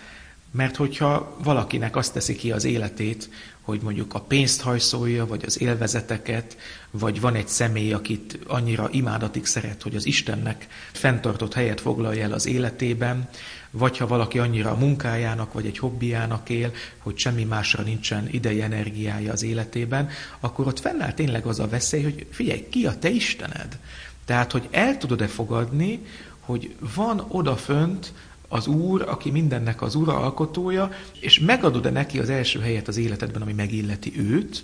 mert 0.55 0.75
hogyha 0.75 1.37
valakinek 1.43 1.95
azt 1.95 2.13
teszi 2.13 2.35
ki 2.35 2.51
az 2.51 2.63
életét, 2.63 3.29
hogy 3.61 3.79
mondjuk 3.81 4.13
a 4.13 4.19
pénzt 4.19 4.61
hajszolja, 4.61 5.25
vagy 5.25 5.43
az 5.45 5.61
élvezeteket, 5.61 6.57
vagy 6.91 7.21
van 7.21 7.35
egy 7.35 7.47
személy, 7.47 7.93
akit 7.93 8.39
annyira 8.47 8.89
imádatig 8.91 9.45
szeret, 9.45 9.81
hogy 9.81 9.95
az 9.95 10.05
Istennek 10.05 10.67
fenntartott 10.91 11.53
helyet 11.53 11.81
foglalja 11.81 12.23
el 12.23 12.31
az 12.31 12.45
életében, 12.45 13.29
vagy 13.71 13.97
ha 13.97 14.07
valaki 14.07 14.39
annyira 14.39 14.71
a 14.71 14.77
munkájának, 14.77 15.53
vagy 15.53 15.65
egy 15.65 15.77
hobbiának 15.77 16.49
él, 16.49 16.71
hogy 16.97 17.17
semmi 17.17 17.43
másra 17.43 17.83
nincsen 17.83 18.27
ideje, 18.31 18.63
energiája 18.63 19.31
az 19.31 19.43
életében, 19.43 20.09
akkor 20.39 20.67
ott 20.67 20.79
fennáll 20.79 21.13
tényleg 21.13 21.45
az 21.45 21.59
a 21.59 21.67
veszély, 21.67 22.03
hogy 22.03 22.27
figyelj, 22.31 22.67
ki 22.69 22.85
a 22.85 22.99
te 22.99 23.09
Istened? 23.09 23.79
Tehát, 24.25 24.51
hogy 24.51 24.67
el 24.71 24.97
tudod-e 24.97 25.27
fogadni, 25.27 25.99
hogy 26.39 26.75
van 26.95 27.25
odafönt 27.27 28.13
az 28.55 28.67
Úr, 28.67 29.01
aki 29.07 29.31
mindennek 29.31 29.81
az 29.81 29.95
Ura 29.95 30.17
alkotója, 30.17 30.89
és 31.19 31.39
megadod-e 31.39 31.89
neki 31.89 32.19
az 32.19 32.29
első 32.29 32.59
helyet 32.59 32.87
az 32.87 32.97
életedben, 32.97 33.41
ami 33.41 33.53
megilleti 33.53 34.13
őt, 34.17 34.63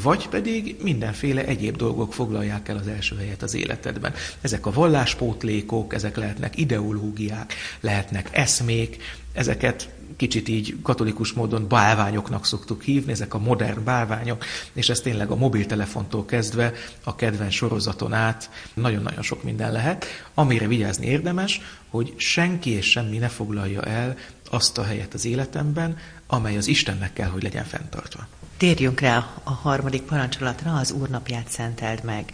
vagy 0.00 0.28
pedig 0.28 0.76
mindenféle 0.82 1.44
egyéb 1.44 1.76
dolgok 1.76 2.14
foglalják 2.14 2.68
el 2.68 2.76
az 2.76 2.86
első 2.86 3.16
helyet 3.16 3.42
az 3.42 3.54
életedben. 3.54 4.14
Ezek 4.40 4.66
a 4.66 4.72
valláspótlékok, 4.72 5.94
ezek 5.94 6.16
lehetnek 6.16 6.58
ideológiák, 6.58 7.54
lehetnek 7.80 8.28
eszmék, 8.32 9.02
ezeket 9.32 9.88
kicsit 10.16 10.48
így 10.48 10.76
katolikus 10.82 11.32
módon 11.32 11.68
bálványoknak 11.68 12.46
szoktuk 12.46 12.82
hívni, 12.82 13.12
ezek 13.12 13.34
a 13.34 13.38
modern 13.38 13.84
bálványok, 13.84 14.44
és 14.72 14.88
ez 14.88 15.00
tényleg 15.00 15.30
a 15.30 15.36
mobiltelefontól 15.36 16.24
kezdve 16.24 16.72
a 17.04 17.14
kedvenc 17.14 17.52
sorozaton 17.52 18.12
át 18.12 18.50
nagyon-nagyon 18.74 19.22
sok 19.22 19.42
minden 19.42 19.72
lehet, 19.72 20.06
amire 20.34 20.66
vigyázni 20.66 21.06
érdemes, 21.06 21.60
hogy 21.88 22.14
senki 22.16 22.70
és 22.70 22.90
semmi 22.90 23.18
ne 23.18 23.28
foglalja 23.28 23.82
el 23.82 24.16
azt 24.50 24.78
a 24.78 24.84
helyet 24.84 25.14
az 25.14 25.24
életemben, 25.24 25.96
amely 26.26 26.56
az 26.56 26.66
Istennek 26.66 27.12
kell, 27.12 27.28
hogy 27.28 27.42
legyen 27.42 27.64
fenntartva. 27.64 28.26
Térjünk 28.62 29.00
rá 29.00 29.32
a 29.42 29.50
harmadik 29.50 30.02
parancsolatra, 30.02 30.72
az 30.72 30.92
úrnapját 30.92 31.48
szenteld 31.48 32.04
meg. 32.04 32.32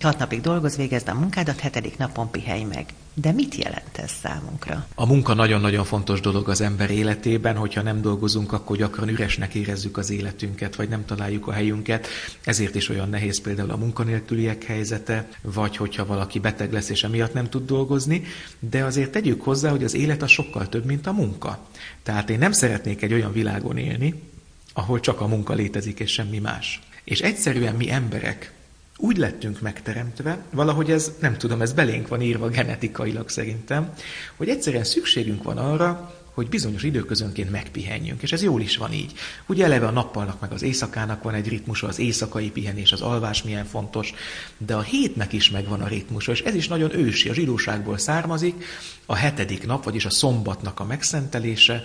Hat 0.00 0.18
napig 0.18 0.40
dolgoz, 0.40 0.76
végezd 0.76 1.08
a 1.08 1.14
munkádat, 1.14 1.60
hetedik 1.60 1.96
napon 1.98 2.30
pihelj 2.30 2.62
meg. 2.62 2.86
De 3.14 3.32
mit 3.32 3.54
jelent 3.54 3.98
ez 3.98 4.10
számunkra? 4.22 4.86
A 4.94 5.06
munka 5.06 5.34
nagyon-nagyon 5.34 5.84
fontos 5.84 6.20
dolog 6.20 6.48
az 6.48 6.60
ember 6.60 6.90
életében, 6.90 7.56
hogyha 7.56 7.82
nem 7.82 8.00
dolgozunk, 8.00 8.52
akkor 8.52 8.76
gyakran 8.76 9.08
üresnek 9.08 9.54
érezzük 9.54 9.96
az 9.96 10.10
életünket, 10.10 10.76
vagy 10.76 10.88
nem 10.88 11.04
találjuk 11.04 11.46
a 11.46 11.52
helyünket. 11.52 12.06
Ezért 12.44 12.74
is 12.74 12.88
olyan 12.88 13.08
nehéz 13.08 13.40
például 13.40 13.70
a 13.70 13.76
munkanélküliek 13.76 14.64
helyzete, 14.64 15.28
vagy 15.42 15.76
hogyha 15.76 16.06
valaki 16.06 16.38
beteg 16.38 16.72
lesz 16.72 16.88
és 16.88 17.04
emiatt 17.04 17.32
nem 17.32 17.48
tud 17.48 17.66
dolgozni, 17.66 18.22
de 18.58 18.84
azért 18.84 19.10
tegyük 19.10 19.42
hozzá, 19.42 19.70
hogy 19.70 19.84
az 19.84 19.94
élet 19.94 20.22
az 20.22 20.30
sokkal 20.30 20.68
több, 20.68 20.84
mint 20.84 21.06
a 21.06 21.12
munka. 21.12 21.66
Tehát 22.02 22.30
én 22.30 22.38
nem 22.38 22.52
szeretnék 22.52 23.02
egy 23.02 23.12
olyan 23.12 23.32
világon 23.32 23.76
élni, 23.76 24.30
ahol 24.72 25.00
csak 25.00 25.20
a 25.20 25.26
munka 25.26 25.52
létezik 25.54 26.00
és 26.00 26.12
semmi 26.12 26.38
más. 26.38 26.80
És 27.04 27.20
egyszerűen 27.20 27.74
mi 27.74 27.90
emberek 27.90 28.52
úgy 28.96 29.16
lettünk 29.16 29.60
megteremtve, 29.60 30.38
valahogy 30.50 30.90
ez, 30.90 31.12
nem 31.20 31.36
tudom, 31.36 31.62
ez 31.62 31.72
belénk 31.72 32.08
van 32.08 32.22
írva 32.22 32.48
genetikailag 32.48 33.28
szerintem, 33.28 33.92
hogy 34.36 34.48
egyszerűen 34.48 34.84
szükségünk 34.84 35.42
van 35.42 35.58
arra, 35.58 36.14
hogy 36.34 36.48
bizonyos 36.48 36.82
időközönként 36.82 37.50
megpihenjünk, 37.50 38.22
és 38.22 38.32
ez 38.32 38.42
jól 38.42 38.60
is 38.60 38.76
van 38.76 38.92
így. 38.92 39.12
Ugye 39.46 39.64
eleve 39.64 39.86
a 39.86 39.90
nappalnak 39.90 40.40
meg 40.40 40.52
az 40.52 40.62
éjszakának 40.62 41.22
van 41.22 41.34
egy 41.34 41.48
ritmusa, 41.48 41.86
az 41.86 41.98
éjszakai 41.98 42.50
pihenés, 42.50 42.92
az 42.92 43.00
alvás 43.00 43.42
milyen 43.42 43.64
fontos, 43.64 44.14
de 44.58 44.74
a 44.74 44.80
hétnek 44.80 45.32
is 45.32 45.50
megvan 45.50 45.80
a 45.80 45.88
ritmusa, 45.88 46.32
és 46.32 46.40
ez 46.40 46.54
is 46.54 46.68
nagyon 46.68 46.96
ősi, 46.96 47.28
a 47.28 47.34
zsidóságból 47.34 47.98
származik, 47.98 48.64
a 49.06 49.14
hetedik 49.14 49.66
nap, 49.66 49.84
vagyis 49.84 50.04
a 50.04 50.10
szombatnak 50.10 50.80
a 50.80 50.84
megszentelése, 50.84 51.82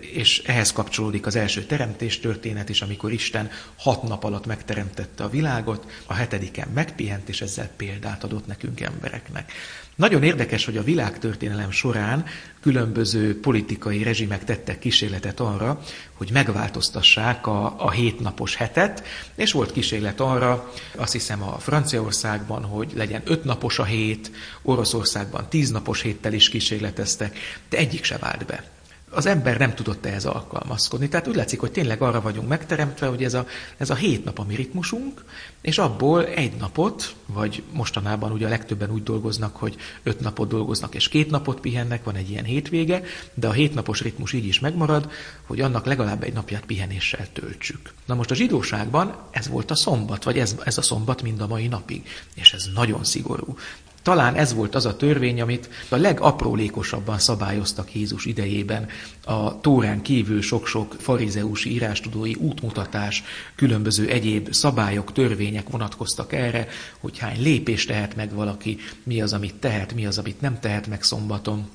és 0.00 0.42
ehhez 0.46 0.72
kapcsolódik 0.72 1.26
az 1.26 1.36
első 1.36 1.64
teremtés 1.64 2.20
történet 2.20 2.68
is, 2.68 2.82
amikor 2.82 3.12
Isten 3.12 3.50
hat 3.76 4.02
nap 4.02 4.24
alatt 4.24 4.46
megteremtette 4.46 5.24
a 5.24 5.28
világot, 5.28 5.86
a 6.06 6.14
hetediken 6.14 6.68
megpihent, 6.74 7.28
és 7.28 7.40
ezzel 7.40 7.70
példát 7.76 8.24
adott 8.24 8.46
nekünk 8.46 8.80
embereknek. 8.80 9.52
Nagyon 9.96 10.22
érdekes, 10.22 10.64
hogy 10.64 10.76
a 10.76 10.82
világtörténelem 10.82 11.70
során 11.70 12.24
különböző 12.60 13.40
politikai 13.40 14.02
rezsimek 14.02 14.44
tettek 14.44 14.78
kísérletet 14.78 15.40
arra, 15.40 15.80
hogy 16.12 16.30
megváltoztassák 16.32 17.46
a, 17.46 17.74
a 17.84 17.90
hétnapos 17.90 18.56
hetet, 18.56 19.04
és 19.34 19.52
volt 19.52 19.72
kísérlet 19.72 20.20
arra, 20.20 20.72
azt 20.96 21.12
hiszem 21.12 21.42
a 21.42 21.58
Franciaországban, 21.58 22.64
hogy 22.64 22.92
legyen 22.94 23.22
öt 23.24 23.44
napos 23.44 23.78
a 23.78 23.84
hét, 23.84 24.30
Oroszországban 24.62 25.48
tíz 25.48 25.70
napos 25.70 26.00
héttel 26.00 26.32
is 26.32 26.48
kísérleteztek, 26.48 27.38
de 27.68 27.76
egyik 27.76 28.04
se 28.04 28.18
vált 28.18 28.46
be 28.46 28.73
az 29.14 29.26
ember 29.26 29.58
nem 29.58 29.74
tudott 29.74 30.06
ehhez 30.06 30.24
alkalmazkodni. 30.24 31.08
Tehát 31.08 31.28
úgy 31.28 31.34
látszik, 31.34 31.60
hogy 31.60 31.72
tényleg 31.72 32.02
arra 32.02 32.20
vagyunk 32.20 32.48
megteremtve, 32.48 33.06
hogy 33.06 33.24
ez 33.24 33.34
a, 33.34 33.46
ez 33.76 33.90
a 33.90 33.94
hét 33.94 34.24
nap 34.24 34.38
a 34.38 34.44
mi 34.44 34.54
ritmusunk, 34.54 35.24
és 35.60 35.78
abból 35.78 36.26
egy 36.26 36.56
napot, 36.56 37.14
vagy 37.26 37.62
mostanában 37.72 38.32
ugye 38.32 38.46
a 38.46 38.48
legtöbben 38.48 38.90
úgy 38.90 39.02
dolgoznak, 39.02 39.56
hogy 39.56 39.76
öt 40.02 40.20
napot 40.20 40.48
dolgoznak 40.48 40.94
és 40.94 41.08
két 41.08 41.30
napot 41.30 41.60
pihennek, 41.60 42.04
van 42.04 42.14
egy 42.14 42.30
ilyen 42.30 42.44
hétvége, 42.44 43.02
de 43.34 43.48
a 43.48 43.52
hétnapos 43.52 44.00
ritmus 44.00 44.32
így 44.32 44.46
is 44.46 44.60
megmarad, 44.60 45.10
hogy 45.46 45.60
annak 45.60 45.86
legalább 45.86 46.22
egy 46.22 46.32
napját 46.32 46.64
pihenéssel 46.64 47.26
töltsük. 47.32 47.92
Na 48.06 48.14
most 48.14 48.30
a 48.30 48.34
zsidóságban 48.34 49.16
ez 49.30 49.48
volt 49.48 49.70
a 49.70 49.74
szombat, 49.74 50.24
vagy 50.24 50.38
ez, 50.38 50.56
ez 50.64 50.78
a 50.78 50.82
szombat 50.82 51.22
mind 51.22 51.40
a 51.40 51.46
mai 51.46 51.66
napig, 51.66 52.08
és 52.34 52.52
ez 52.52 52.68
nagyon 52.74 53.04
szigorú. 53.04 53.56
Talán 54.04 54.34
ez 54.34 54.54
volt 54.54 54.74
az 54.74 54.86
a 54.86 54.96
törvény, 54.96 55.40
amit 55.40 55.68
a 55.88 55.96
legaprólékosabban 55.96 57.18
szabályoztak 57.18 57.94
Jézus 57.94 58.24
idejében. 58.24 58.86
A 59.24 59.60
Tórán 59.60 60.02
kívül 60.02 60.42
sok-sok 60.42 60.96
farizeusi 60.98 61.70
írástudói 61.70 62.34
útmutatás, 62.34 63.24
különböző 63.54 64.08
egyéb 64.08 64.52
szabályok, 64.52 65.12
törvények 65.12 65.68
vonatkoztak 65.68 66.32
erre, 66.32 66.68
hogy 67.00 67.18
hány 67.18 67.42
lépést 67.42 67.88
tehet 67.88 68.16
meg 68.16 68.34
valaki, 68.34 68.78
mi 69.02 69.20
az, 69.20 69.32
amit 69.32 69.54
tehet, 69.54 69.94
mi 69.94 70.06
az, 70.06 70.18
amit 70.18 70.40
nem 70.40 70.60
tehet 70.60 70.86
meg 70.86 71.02
szombaton. 71.02 71.68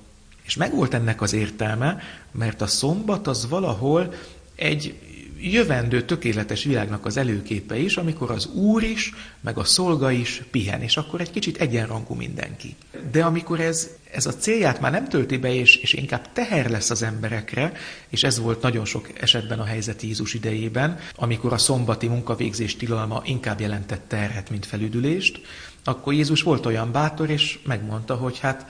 És 0.44 0.56
megvolt 0.56 0.94
ennek 0.94 1.22
az 1.22 1.34
értelme, 1.34 2.02
mert 2.32 2.62
a 2.62 2.68
szombat 2.68 3.28
az 3.28 3.48
valahol 3.50 4.14
egy 4.56 4.96
jövendő 5.42 6.02
tökéletes 6.02 6.64
világnak 6.64 7.06
az 7.06 7.18
előképe 7.18 7.78
is, 7.78 7.98
amikor 7.98 8.32
az 8.32 8.46
úr 8.46 8.84
is, 8.84 9.14
meg 9.42 9.58
a 9.58 9.64
szolga 9.64 10.12
is 10.12 10.42
pihen, 10.52 10.82
és 10.82 10.98
akkor 10.98 11.22
egy 11.22 11.32
kicsit 11.32 11.58
egyenrangú 11.58 12.14
mindenki. 12.14 12.76
De 13.12 13.24
amikor 13.24 13.60
ez, 13.60 13.90
ez 14.12 14.26
a 14.26 14.34
célját 14.34 14.80
már 14.80 14.92
nem 14.92 15.08
tölti 15.08 15.38
be, 15.38 15.54
és, 15.54 15.76
és 15.76 15.94
inkább 15.94 16.32
teher 16.32 16.70
lesz 16.70 16.90
az 16.90 17.04
emberekre, 17.04 17.72
és 18.10 18.24
ez 18.24 18.40
volt 18.40 18.62
nagyon 18.62 18.86
sok 18.86 19.10
esetben 19.22 19.60
a 19.60 19.66
helyzet 19.66 20.02
Jézus 20.02 20.34
idejében, 20.34 21.00
amikor 21.16 21.54
a 21.54 21.58
szombati 21.58 22.08
munkavégzés 22.08 22.76
tilalma 22.76 23.22
inkább 23.26 23.60
jelentett 23.60 24.04
terhet, 24.08 24.50
mint 24.50 24.66
felüdülést, 24.66 25.42
akkor 25.84 26.14
Jézus 26.14 26.42
volt 26.42 26.66
olyan 26.66 26.92
bátor, 26.92 27.30
és 27.30 27.60
megmondta, 27.64 28.16
hogy 28.16 28.40
hát 28.40 28.66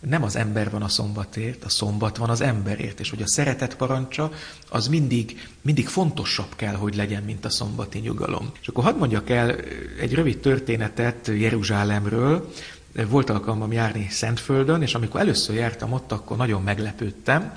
nem 0.00 0.22
az 0.22 0.36
ember 0.36 0.70
van 0.70 0.82
a 0.82 0.88
szombatért, 0.88 1.64
a 1.64 1.68
szombat 1.68 2.16
van 2.16 2.30
az 2.30 2.40
emberért, 2.40 3.00
és 3.00 3.10
hogy 3.10 3.22
a 3.22 3.28
szeretet 3.28 3.76
parancsa 3.76 4.32
az 4.68 4.88
mindig, 4.88 5.48
mindig 5.62 5.88
fontosabb 5.88 6.56
kell, 6.56 6.74
hogy 6.74 6.96
legyen, 6.96 7.22
mint 7.22 7.44
a 7.44 7.50
szombati 7.50 7.98
nyugalom. 7.98 8.50
És 8.60 8.68
akkor 8.68 8.84
hadd 8.84 8.96
mondjak 8.96 9.30
el 9.30 9.56
egy 10.00 10.14
rövid 10.14 10.38
történetet 10.38 11.30
Jeruzsálemről. 11.38 12.52
Volt 13.08 13.30
alkalmam 13.30 13.72
járni 13.72 14.06
Szentföldön, 14.10 14.82
és 14.82 14.94
amikor 14.94 15.20
először 15.20 15.56
jártam 15.56 15.92
ott, 15.92 16.12
akkor 16.12 16.36
nagyon 16.36 16.62
meglepődtem, 16.62 17.52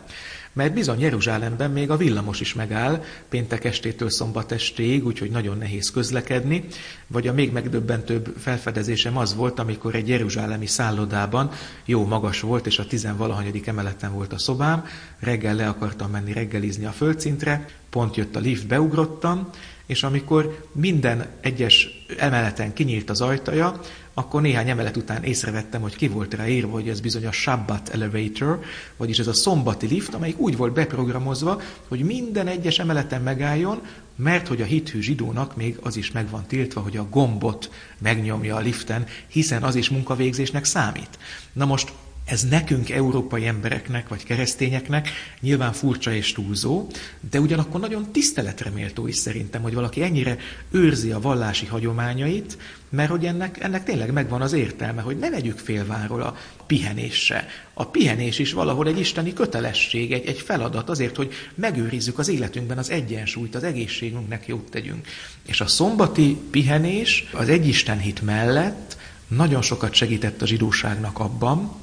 mert 0.54 0.74
bizony 0.74 1.00
Jeruzsálemben 1.00 1.72
még 1.72 1.90
a 1.90 1.98
villamos 1.98 2.40
is 2.40 2.54
megáll, 2.54 3.04
péntek 3.30 3.64
estétől 3.64 4.10
szombat 4.10 4.52
estéig, 4.52 5.06
úgyhogy 5.06 5.32
nagyon 5.32 5.58
nehéz 5.58 5.92
közlekedni, 5.92 6.66
vagy 7.08 7.28
a 7.28 7.34
még 7.34 7.52
megdöbbentőbb 7.52 8.36
felfedezésem 8.38 9.18
az 9.18 9.36
volt, 9.36 9.60
amikor 9.60 9.96
egy 9.96 10.08
jeruzsálemi 10.08 10.66
szállodában 10.66 11.52
jó 11.86 12.06
magas 12.06 12.40
volt, 12.40 12.66
és 12.66 12.80
a 12.80 12.86
tizenvalahanyadik 12.86 13.68
emeleten 13.68 14.14
volt 14.14 14.34
a 14.34 14.38
szobám, 14.38 14.86
reggel 15.20 15.56
le 15.56 15.68
akartam 15.68 16.12
menni 16.12 16.34
reggelizni 16.34 16.86
a 16.86 16.92
földszintre, 16.92 17.66
pont 17.90 18.16
jött 18.16 18.36
a 18.36 18.40
lift, 18.40 18.68
beugrottam, 18.68 19.50
és 19.86 20.04
amikor 20.04 20.68
minden 20.72 21.26
egyes 21.42 22.06
emeleten 22.18 22.74
kinyílt 22.74 23.10
az 23.10 23.22
ajtaja, 23.22 23.80
akkor 24.14 24.42
néhány 24.42 24.70
emelet 24.70 24.98
után 24.98 25.24
észrevettem, 25.24 25.82
hogy 25.82 25.96
ki 25.96 26.08
volt 26.08 26.34
rá 26.34 26.48
írva, 26.48 26.72
hogy 26.72 26.90
ez 26.90 27.00
bizony 27.00 27.26
a 27.26 27.32
Shabbat 27.32 27.90
Elevator, 27.90 28.60
vagyis 28.98 29.20
ez 29.20 29.28
a 29.28 29.34
szombati 29.34 29.88
lift, 29.88 30.14
amelyik 30.14 30.40
úgy 30.40 30.58
volt 30.58 30.74
beprogramozva, 30.74 31.62
hogy 31.88 32.00
minden 32.00 32.48
egyes 32.48 32.80
emeleten 32.80 33.22
megálljon, 33.22 33.82
mert 34.16 34.48
hogy 34.48 34.62
a 34.62 34.66
hithű 34.66 35.02
zsidónak 35.02 35.56
még 35.56 35.78
az 35.82 35.98
is 35.98 36.12
meg 36.12 36.30
van 36.30 36.46
tiltva, 36.48 36.82
hogy 36.82 36.98
a 36.98 37.10
gombot 37.10 37.70
megnyomja 37.98 38.56
a 38.56 38.60
liften, 38.60 39.06
hiszen 39.28 39.64
az 39.64 39.76
is 39.76 39.90
munkavégzésnek 39.90 40.66
számít. 40.66 41.20
Na 41.54 41.66
most 41.66 41.92
ez 42.26 42.48
nekünk, 42.50 42.90
európai 42.90 43.48
embereknek 43.48 44.08
vagy 44.08 44.24
keresztényeknek 44.24 45.10
nyilván 45.40 45.74
furcsa 45.74 46.14
és 46.14 46.32
túlzó, 46.32 46.88
de 47.30 47.40
ugyanakkor 47.40 47.80
nagyon 47.80 48.12
tiszteletre 48.12 48.70
méltó 48.70 49.08
is 49.08 49.16
szerintem, 49.16 49.62
hogy 49.62 49.74
valaki 49.74 50.04
ennyire 50.04 50.38
őrzi 50.72 51.12
a 51.12 51.20
vallási 51.20 51.66
hagyományait, 51.66 52.58
mert 52.90 53.10
hogy 53.10 53.26
ennek, 53.26 53.64
ennek 53.64 53.84
tényleg 53.84 54.12
megvan 54.12 54.42
az 54.42 54.54
értelme, 54.54 55.02
hogy 55.02 55.18
ne 55.18 55.30
vegyük 55.30 55.58
félváról 55.58 56.22
a 56.22 56.38
pihenésse. 56.68 57.48
A 57.74 57.86
pihenés 57.86 58.40
is 58.40 58.54
valahol 58.54 58.88
egy 58.88 59.00
isteni 59.00 59.34
kötelesség, 59.34 60.12
egy, 60.12 60.26
egy 60.26 60.40
feladat 60.40 60.90
azért, 60.90 61.16
hogy 61.16 61.34
megőrizzük 61.56 62.20
az 62.20 62.30
életünkben 62.30 62.78
az 62.78 62.90
egyensúlyt, 62.90 63.56
az 63.56 63.64
egészségünknek 63.64 64.48
jót 64.48 64.70
tegyünk. 64.70 65.08
És 65.46 65.62
a 65.62 65.68
szombati 65.68 66.38
pihenés 66.52 67.30
az 67.32 67.50
egyistenhit 67.50 68.22
mellett 68.22 68.98
nagyon 69.28 69.62
sokat 69.62 69.94
segített 69.94 70.42
a 70.42 70.46
zsidóságnak 70.46 71.20
abban, 71.20 71.82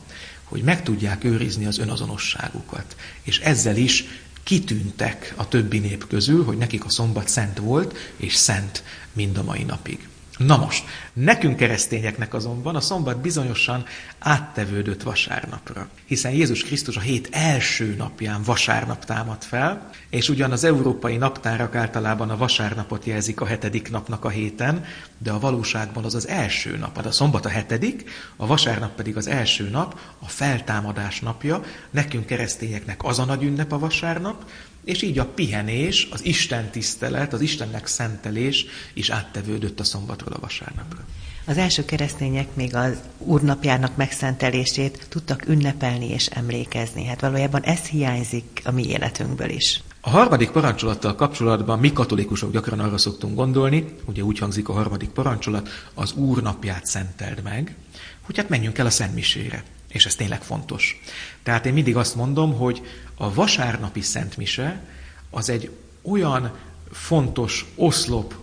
hogy 0.51 0.63
meg 0.63 0.83
tudják 0.83 1.25
őrizni 1.25 1.67
az 1.67 1.79
önazonosságukat. 1.79 2.97
És 3.23 3.39
ezzel 3.39 3.77
is 3.77 4.05
kitűntek 4.43 5.35
a 5.37 5.49
többi 5.49 5.79
nép 5.79 6.07
közül, 6.07 6.45
hogy 6.45 6.57
nekik 6.57 6.85
a 6.85 6.91
szombat 6.91 7.29
szent 7.29 7.59
volt, 7.59 7.97
és 8.17 8.35
szent 8.35 8.85
mind 9.13 9.39
a 9.39 9.43
mai 9.43 9.63
napig. 9.63 10.09
Na 10.39 10.57
most, 10.57 10.85
nekünk 11.25 11.57
keresztényeknek 11.57 12.35
azonban 12.35 12.77
a 12.77 12.81
szombat 12.81 13.21
bizonyosan 13.21 13.85
áttevődött 14.19 15.03
vasárnapra, 15.03 15.89
hiszen 16.05 16.33
Jézus 16.33 16.65
Krisztus 16.65 16.97
a 16.97 17.01
hét 17.01 17.29
első 17.31 17.95
napján 17.99 18.43
vasárnap 18.43 19.05
támad 19.05 19.43
fel, 19.43 19.91
és 20.11 20.29
ugyan 20.29 20.51
az 20.51 20.65
európai 20.65 21.17
naptárak 21.17 21.75
általában 21.75 22.31
a 22.31 22.37
vasárnapot 22.37 23.05
jelzik 23.05 23.41
a 23.41 23.47
hetedik 23.47 23.91
napnak 23.91 24.25
a 24.25 24.29
héten, 24.29 24.85
de 25.19 25.31
a 25.31 25.39
valóságban 25.39 26.05
az 26.05 26.15
az 26.15 26.29
első 26.29 26.77
nap. 26.77 26.97
Hát 26.97 27.07
a 27.07 27.13
szombat 27.13 27.47
a 27.47 27.49
hetedik, 27.49 28.11
a 28.37 28.47
vasárnap 28.47 28.95
pedig 28.95 29.17
az 29.17 29.27
első 29.27 29.69
nap, 29.69 29.99
a 30.19 30.29
feltámadás 30.29 31.21
napja. 31.21 31.63
Nekünk 31.91 32.27
keresztényeknek 32.27 33.05
az 33.05 33.19
a 33.19 33.25
nagy 33.25 33.43
ünnep 33.43 33.73
a 33.73 33.79
vasárnap, 33.79 34.45
és 34.85 35.03
így 35.03 35.19
a 35.19 35.27
pihenés, 35.27 36.09
az 36.11 36.25
Isten 36.25 36.71
tisztelet, 36.71 37.33
az 37.33 37.41
Istennek 37.41 37.87
szentelés 37.87 38.67
is 38.93 39.11
áttevődött 39.11 39.81
a 39.81 39.85
szombatról 39.85 40.33
a 40.33 40.41
vasárnapra. 40.41 41.05
Az 41.45 41.59
első 41.59 41.85
keresztények 41.85 42.55
még 42.55 42.75
az 42.75 42.97
úrnapjának 43.19 43.97
megszentelését 43.97 45.07
tudtak 45.09 45.49
ünnepelni 45.49 46.09
és 46.11 46.27
emlékezni. 46.27 47.05
Hát 47.05 47.21
valójában 47.21 47.63
ez 47.63 47.81
hiányzik 47.81 48.63
a 48.65 48.71
mi 48.71 48.89
életünkből 48.89 49.49
is. 49.49 49.83
A 50.01 50.11
harmadik 50.11 50.51
parancsolattal 50.51 51.15
kapcsolatban 51.15 51.79
mi 51.79 51.93
katolikusok 51.93 52.53
gyakran 52.53 52.81
arra 52.81 52.99
szoktunk 52.99 53.35
gondolni, 53.35 53.95
ugye 54.05 54.23
úgy 54.23 54.39
hangzik 54.39 54.69
a 54.69 54.73
harmadik 54.73 55.09
parancsolat, 55.09 55.69
az 55.95 56.13
Úr 56.13 56.43
napját 56.43 56.87
szenteld 56.87 57.43
meg, 57.43 57.77
hogy 58.21 58.37
hát 58.37 58.49
menjünk 58.49 58.79
el 58.79 58.87
a 58.87 58.91
Szentmisére. 58.91 59.65
És 59.89 60.07
ez 60.07 60.15
tényleg 60.15 60.43
fontos. 60.43 61.01
Tehát 61.43 61.67
én 61.67 61.73
mindig 61.73 61.97
azt 61.97 62.15
mondom, 62.15 62.57
hogy 62.57 62.83
a 63.15 63.35
vasárnapi 63.35 64.01
Szentmise 64.01 64.85
az 65.31 65.51
egy 65.51 65.71
olyan 66.03 66.53
fontos 66.93 67.67
oszlop 67.75 68.35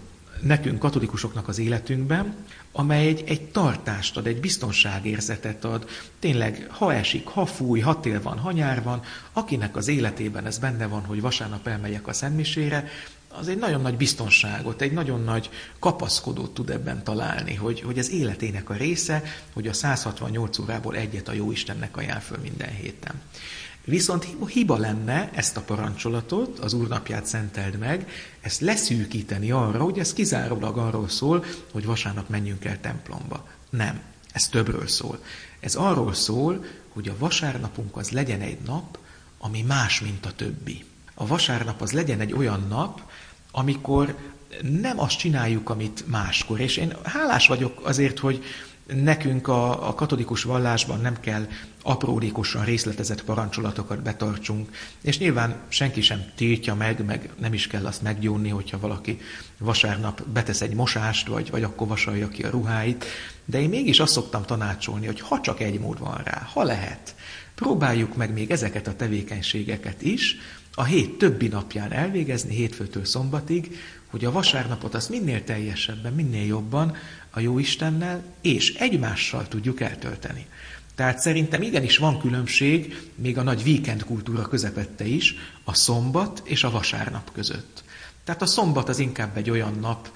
nekünk, 0.42 0.80
katolikusoknak 0.80 1.48
az 1.48 1.60
életünkben, 1.60 2.36
amely 2.72 3.08
egy, 3.08 3.24
egy 3.28 3.42
tartást 3.42 4.18
ad, 4.18 4.28
egy 4.28 4.40
biztonságérzetet 4.40 5.66
ad. 5.66 5.90
Tényleg, 6.20 6.68
ha 6.70 6.94
esik, 6.94 7.28
ha 7.28 7.46
fúj, 7.46 7.80
ha 7.80 8.00
tél 8.00 8.22
van, 8.22 8.38
ha 8.38 8.52
nyár 8.52 8.84
van, 8.84 9.02
akinek 9.34 9.76
az 9.76 9.88
életében 9.88 10.46
ez 10.46 10.58
benne 10.58 10.88
van, 10.88 11.06
hogy 11.06 11.22
vasárnap 11.22 11.68
elmegyek 11.68 12.08
a 12.08 12.14
Szentmisére, 12.14 12.90
az 13.40 13.48
egy 13.48 13.58
nagyon 13.58 13.82
nagy 13.82 13.98
biztonságot, 13.98 14.82
egy 14.82 14.92
nagyon 14.92 15.24
nagy 15.24 15.50
kapaszkodót 15.80 16.54
tud 16.54 16.70
ebben 16.70 17.04
találni, 17.04 17.56
hogy, 17.56 17.82
hogy 17.82 17.98
ez 17.98 18.10
életének 18.10 18.70
a 18.70 18.74
része, 18.74 19.24
hogy 19.54 19.68
a 19.68 19.74
168 19.74 20.60
órából 20.60 20.96
egyet 20.96 21.28
a 21.28 21.34
Jóistennek 21.34 21.98
ajánl 21.98 22.20
föl 22.20 22.38
minden 22.38 22.70
héten. 22.70 23.22
Viszont 23.88 24.28
hiba 24.48 24.78
lenne 24.78 25.30
ezt 25.34 25.58
a 25.58 25.62
parancsolatot, 25.62 26.60
az 26.60 26.74
úrnapját 26.74 27.26
szenteld 27.26 27.78
meg, 27.78 28.10
ezt 28.42 28.62
leszűkíteni 28.62 29.52
arra, 29.52 29.84
hogy 29.84 30.00
ez 30.00 30.14
kizárólag 30.14 30.78
arról 30.78 31.10
szól, 31.10 31.46
hogy 31.72 31.86
vasárnap 31.86 32.30
menjünk 32.30 32.66
el 32.66 32.80
templomba. 32.80 33.48
Nem, 33.70 34.00
ez 34.32 34.48
többről 34.48 34.88
szól. 34.88 35.20
Ez 35.60 35.76
arról 35.76 36.14
szól, 36.14 36.66
hogy 36.90 37.08
a 37.08 37.18
vasárnapunk 37.18 37.98
az 37.98 38.10
legyen 38.10 38.42
egy 38.42 38.58
nap, 38.66 38.98
ami 39.38 39.62
más, 39.62 40.02
mint 40.02 40.26
a 40.26 40.34
többi. 40.36 40.84
A 41.14 41.28
vasárnap 41.28 41.82
az 41.82 41.92
legyen 41.92 42.20
egy 42.20 42.34
olyan 42.34 42.66
nap, 42.70 43.02
amikor 43.52 44.16
nem 44.62 45.00
azt 45.00 45.18
csináljuk, 45.18 45.70
amit 45.70 46.04
máskor. 46.08 46.60
És 46.60 46.78
én 46.78 46.94
hálás 47.04 47.48
vagyok 47.48 47.86
azért, 47.86 48.20
hogy 48.20 48.44
Nekünk 48.94 49.48
a, 49.48 49.88
a 49.88 49.94
katolikus 49.94 50.44
vallásban 50.44 51.02
nem 51.02 51.20
kell 51.20 51.48
aprólékosan 51.88 52.66
részletezett 52.66 53.24
parancsolatokat 53.24 54.02
betartsunk, 54.02 54.70
és 55.02 55.18
nyilván 55.18 55.56
senki 55.68 56.02
sem 56.02 56.26
tiltja 56.36 56.76
meg, 56.76 57.06
meg 57.06 57.30
nem 57.40 57.54
is 57.54 57.68
kell 57.68 57.86
azt 57.86 58.02
meggyónni, 58.02 58.50
hogyha 58.50 58.80
valaki 58.80 59.20
vasárnap 59.58 60.22
betesz 60.28 60.62
egy 60.62 60.74
mosást, 60.74 61.28
vagy, 61.28 61.50
vagy 61.50 61.64
akkor 61.64 61.88
vasalja 61.88 62.28
ki 62.28 62.44
a 62.44 62.50
ruháit, 62.50 63.06
de 63.46 63.62
én 63.62 63.70
mégis 63.70 64.00
azt 64.00 64.14
szoktam 64.14 64.44
tanácsolni, 64.44 65.06
hogy 65.06 65.20
ha 65.20 65.42
csak 65.42 65.62
egy 65.62 65.80
mód 65.80 66.00
van 66.00 66.22
rá, 66.24 66.48
ha 66.54 66.64
lehet, 66.64 67.16
próbáljuk 67.56 68.16
meg 68.16 68.34
még 68.34 68.52
ezeket 68.52 68.88
a 68.88 68.96
tevékenységeket 68.96 70.02
is, 70.02 70.36
a 70.74 70.84
hét 70.84 71.18
többi 71.18 71.48
napján 71.48 71.92
elvégezni, 71.92 72.56
hétfőtől 72.56 73.06
szombatig, 73.06 73.78
hogy 74.08 74.26
a 74.26 74.32
vasárnapot 74.32 74.96
azt 74.96 75.10
minél 75.10 75.44
teljesebben, 75.44 76.14
minél 76.14 76.46
jobban 76.46 76.96
a 77.30 77.40
jó 77.40 77.60
Istennel 77.60 78.24
és 78.42 78.74
egymással 78.74 79.48
tudjuk 79.48 79.82
eltölteni. 79.82 80.46
Tehát 80.98 81.20
szerintem 81.20 81.62
igenis 81.62 81.98
van 81.98 82.20
különbség, 82.20 83.10
még 83.16 83.38
a 83.38 83.44
nagy 83.44 83.64
víkend 83.64 84.04
kultúra 84.04 84.42
közepette 84.42 85.06
is, 85.06 85.36
a 85.64 85.74
szombat 85.74 86.42
és 86.44 86.64
a 86.64 86.72
vasárnap 86.72 87.32
között. 87.32 87.84
Tehát 88.24 88.42
a 88.42 88.46
szombat 88.46 88.90
az 88.90 89.00
inkább 89.00 89.38
egy 89.38 89.50
olyan 89.50 89.78
nap, 89.82 90.10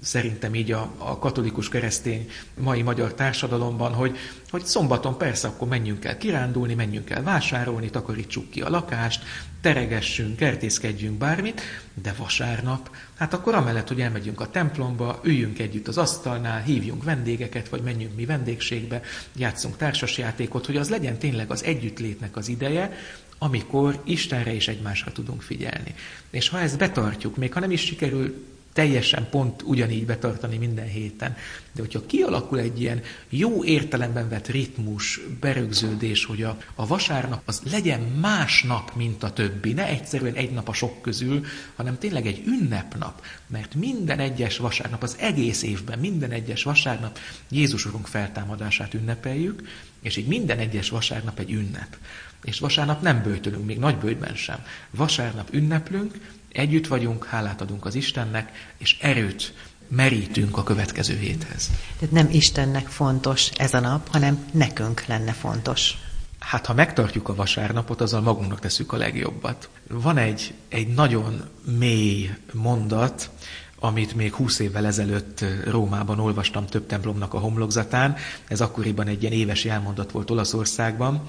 szerintem 0.00 0.54
így 0.54 0.72
a, 0.72 0.92
a 0.98 1.18
katolikus 1.18 1.68
keresztény 1.68 2.30
mai 2.54 2.82
magyar 2.82 3.14
társadalomban, 3.14 3.92
hogy, 3.92 4.16
hogy 4.50 4.64
szombaton 4.64 5.18
persze 5.18 5.48
akkor 5.48 5.68
menjünk 5.68 6.04
el 6.04 6.18
kirándulni, 6.18 6.74
menjünk 6.74 7.10
el 7.10 7.22
vásárolni, 7.22 7.90
takarítsuk 7.90 8.50
ki 8.50 8.60
a 8.60 8.70
lakást, 8.70 9.22
teregessünk, 9.66 10.36
kertészkedjünk 10.36 11.18
bármit, 11.18 11.60
de 12.02 12.14
vasárnap, 12.18 12.90
hát 13.16 13.34
akkor 13.34 13.54
amellett, 13.54 13.88
hogy 13.88 14.00
elmegyünk 14.00 14.40
a 14.40 14.50
templomba, 14.50 15.20
üljünk 15.22 15.58
együtt 15.58 15.88
az 15.88 15.98
asztalnál, 15.98 16.62
hívjunk 16.62 17.04
vendégeket, 17.04 17.68
vagy 17.68 17.82
menjünk 17.82 18.16
mi 18.16 18.24
vendégségbe, 18.24 19.00
játszunk 19.36 19.76
társasjátékot, 19.76 20.66
hogy 20.66 20.76
az 20.76 20.88
legyen 20.88 21.18
tényleg 21.18 21.50
az 21.50 21.64
együttlétnek 21.64 22.36
az 22.36 22.48
ideje, 22.48 22.92
amikor 23.38 24.02
Istenre 24.04 24.54
és 24.54 24.68
egymásra 24.68 25.12
tudunk 25.12 25.42
figyelni. 25.42 25.94
És 26.30 26.48
ha 26.48 26.60
ezt 26.60 26.78
betartjuk, 26.78 27.36
még 27.36 27.52
ha 27.52 27.60
nem 27.60 27.70
is 27.70 27.80
sikerül 27.80 28.44
teljesen 28.76 29.26
pont 29.30 29.62
ugyanígy 29.62 30.06
betartani 30.06 30.56
minden 30.56 30.86
héten. 30.86 31.36
De 31.72 31.80
hogyha 31.80 32.06
kialakul 32.06 32.58
egy 32.58 32.80
ilyen 32.80 33.02
jó 33.28 33.64
értelemben 33.64 34.28
vett 34.28 34.46
ritmus, 34.46 35.20
berögződés, 35.40 36.24
hogy 36.24 36.42
a, 36.42 36.58
a 36.74 36.86
vasárnap 36.86 37.42
az 37.44 37.60
legyen 37.70 38.00
más 38.00 38.62
nap, 38.62 38.94
mint 38.94 39.22
a 39.22 39.32
többi, 39.32 39.72
ne 39.72 39.86
egyszerűen 39.86 40.34
egy 40.34 40.50
nap 40.50 40.68
a 40.68 40.72
sok 40.72 41.02
közül, 41.02 41.44
hanem 41.76 41.98
tényleg 41.98 42.26
egy 42.26 42.42
ünnepnap, 42.46 43.24
mert 43.46 43.74
minden 43.74 44.18
egyes 44.18 44.56
vasárnap, 44.56 45.02
az 45.02 45.16
egész 45.18 45.62
évben, 45.62 45.98
minden 45.98 46.30
egyes 46.30 46.62
vasárnap 46.62 47.18
Jézus 47.50 47.86
Urunk 47.86 48.06
feltámadását 48.06 48.94
ünnepeljük, 48.94 49.68
és 50.02 50.16
így 50.16 50.26
minden 50.26 50.58
egyes 50.58 50.88
vasárnap 50.88 51.38
egy 51.38 51.52
ünnep. 51.52 51.96
És 52.44 52.58
vasárnap 52.58 53.02
nem 53.02 53.22
bőtölünk, 53.22 53.66
még 53.66 53.78
nagy 53.78 53.96
bőjtben 53.96 54.34
sem. 54.34 54.64
Vasárnap 54.90 55.48
ünneplünk, 55.52 56.14
Együtt 56.56 56.86
vagyunk, 56.86 57.24
hálát 57.24 57.60
adunk 57.60 57.84
az 57.84 57.94
Istennek, 57.94 58.72
és 58.78 58.98
erőt 59.00 59.54
merítünk 59.88 60.56
a 60.56 60.62
következő 60.62 61.16
héthez. 61.16 61.70
Tehát 61.98 62.14
nem 62.14 62.28
Istennek 62.30 62.86
fontos 62.86 63.50
ez 63.50 63.74
a 63.74 63.80
nap, 63.80 64.08
hanem 64.08 64.44
nekünk 64.52 65.06
lenne 65.06 65.32
fontos. 65.32 65.94
Hát 66.38 66.66
ha 66.66 66.74
megtartjuk 66.74 67.28
a 67.28 67.34
vasárnapot, 67.34 68.00
azzal 68.00 68.20
magunknak 68.20 68.60
teszük 68.60 68.92
a 68.92 68.96
legjobbat. 68.96 69.68
Van 69.88 70.16
egy, 70.16 70.54
egy 70.68 70.88
nagyon 70.88 71.40
mély 71.78 72.30
mondat, 72.52 73.30
amit 73.78 74.14
még 74.14 74.34
húsz 74.34 74.58
évvel 74.58 74.86
ezelőtt 74.86 75.44
Rómában 75.64 76.20
olvastam 76.20 76.66
több 76.66 76.86
templomnak 76.86 77.34
a 77.34 77.38
homlokzatán. 77.38 78.16
Ez 78.48 78.60
akkoriban 78.60 79.06
egy 79.06 79.22
ilyen 79.22 79.34
éves 79.34 79.64
elmondat 79.64 80.10
volt 80.10 80.30
Olaszországban. 80.30 81.22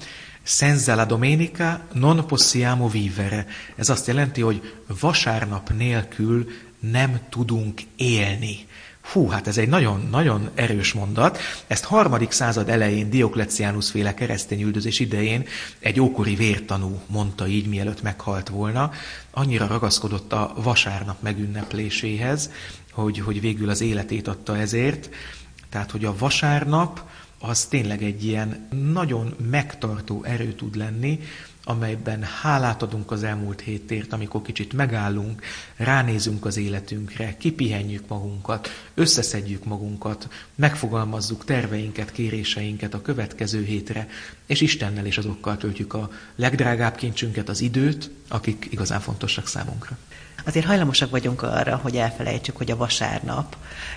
Senza 0.50 0.94
la 0.94 1.04
domenica 1.04 1.86
non 1.92 2.26
possiamo 2.26 2.88
vivere. 2.88 3.46
Ez 3.76 3.88
azt 3.88 4.06
jelenti, 4.06 4.40
hogy 4.40 4.74
vasárnap 5.00 5.70
nélkül 5.76 6.46
nem 6.78 7.20
tudunk 7.28 7.80
élni. 7.96 8.66
Hú, 9.12 9.28
hát 9.28 9.46
ez 9.46 9.58
egy 9.58 9.68
nagyon-nagyon 9.68 10.50
erős 10.54 10.92
mondat. 10.92 11.38
Ezt 11.66 11.84
harmadik 11.84 12.30
század 12.30 12.68
elején 12.68 13.10
Diokleciánus 13.10 13.90
féle 13.90 14.14
keresztény 14.14 14.62
üldözés 14.62 15.00
idején 15.00 15.46
egy 15.78 16.00
ókori 16.00 16.34
vértanú 16.34 17.00
mondta 17.06 17.46
így, 17.46 17.66
mielőtt 17.66 18.02
meghalt 18.02 18.48
volna. 18.48 18.92
Annyira 19.30 19.66
ragaszkodott 19.66 20.32
a 20.32 20.52
vasárnap 20.56 21.22
megünnepléséhez, 21.22 22.50
hogy, 22.92 23.18
hogy 23.18 23.40
végül 23.40 23.68
az 23.68 23.80
életét 23.80 24.28
adta 24.28 24.58
ezért. 24.58 25.08
Tehát, 25.70 25.90
hogy 25.90 26.04
a 26.04 26.16
vasárnap 26.18 27.00
az 27.40 27.64
tényleg 27.64 28.02
egy 28.02 28.24
ilyen 28.24 28.68
nagyon 28.92 29.34
megtartó 29.50 30.24
erő 30.24 30.52
tud 30.52 30.76
lenni, 30.76 31.20
amelyben 31.64 32.22
hálát 32.22 32.82
adunk 32.82 33.10
az 33.10 33.22
elmúlt 33.22 33.60
hétért, 33.60 34.12
amikor 34.12 34.42
kicsit 34.42 34.72
megállunk, 34.72 35.42
ránézünk 35.76 36.44
az 36.44 36.56
életünkre, 36.56 37.36
kipihenjük 37.36 38.08
magunkat, 38.08 38.68
összeszedjük 38.94 39.64
magunkat, 39.64 40.28
megfogalmazzuk 40.54 41.44
terveinket, 41.44 42.12
kéréseinket 42.12 42.94
a 42.94 43.02
következő 43.02 43.64
hétre, 43.64 44.08
és 44.46 44.60
Istennel 44.60 45.06
és 45.06 45.18
azokkal 45.18 45.56
töltjük 45.56 45.94
a 45.94 46.10
legdrágább 46.36 46.94
kincsünket, 46.94 47.48
az 47.48 47.60
időt, 47.60 48.10
akik 48.28 48.68
igazán 48.70 49.00
fontosak 49.00 49.46
számunkra. 49.46 49.98
Azért 50.44 50.66
hajlamosak 50.66 51.10
vagyunk 51.10 51.42
arra, 51.42 51.76
hogy 51.76 51.96
elfelejtsük, 51.96 52.56
hogy 52.56 52.70
a 52.70 52.76
vasárnap, 52.76 53.56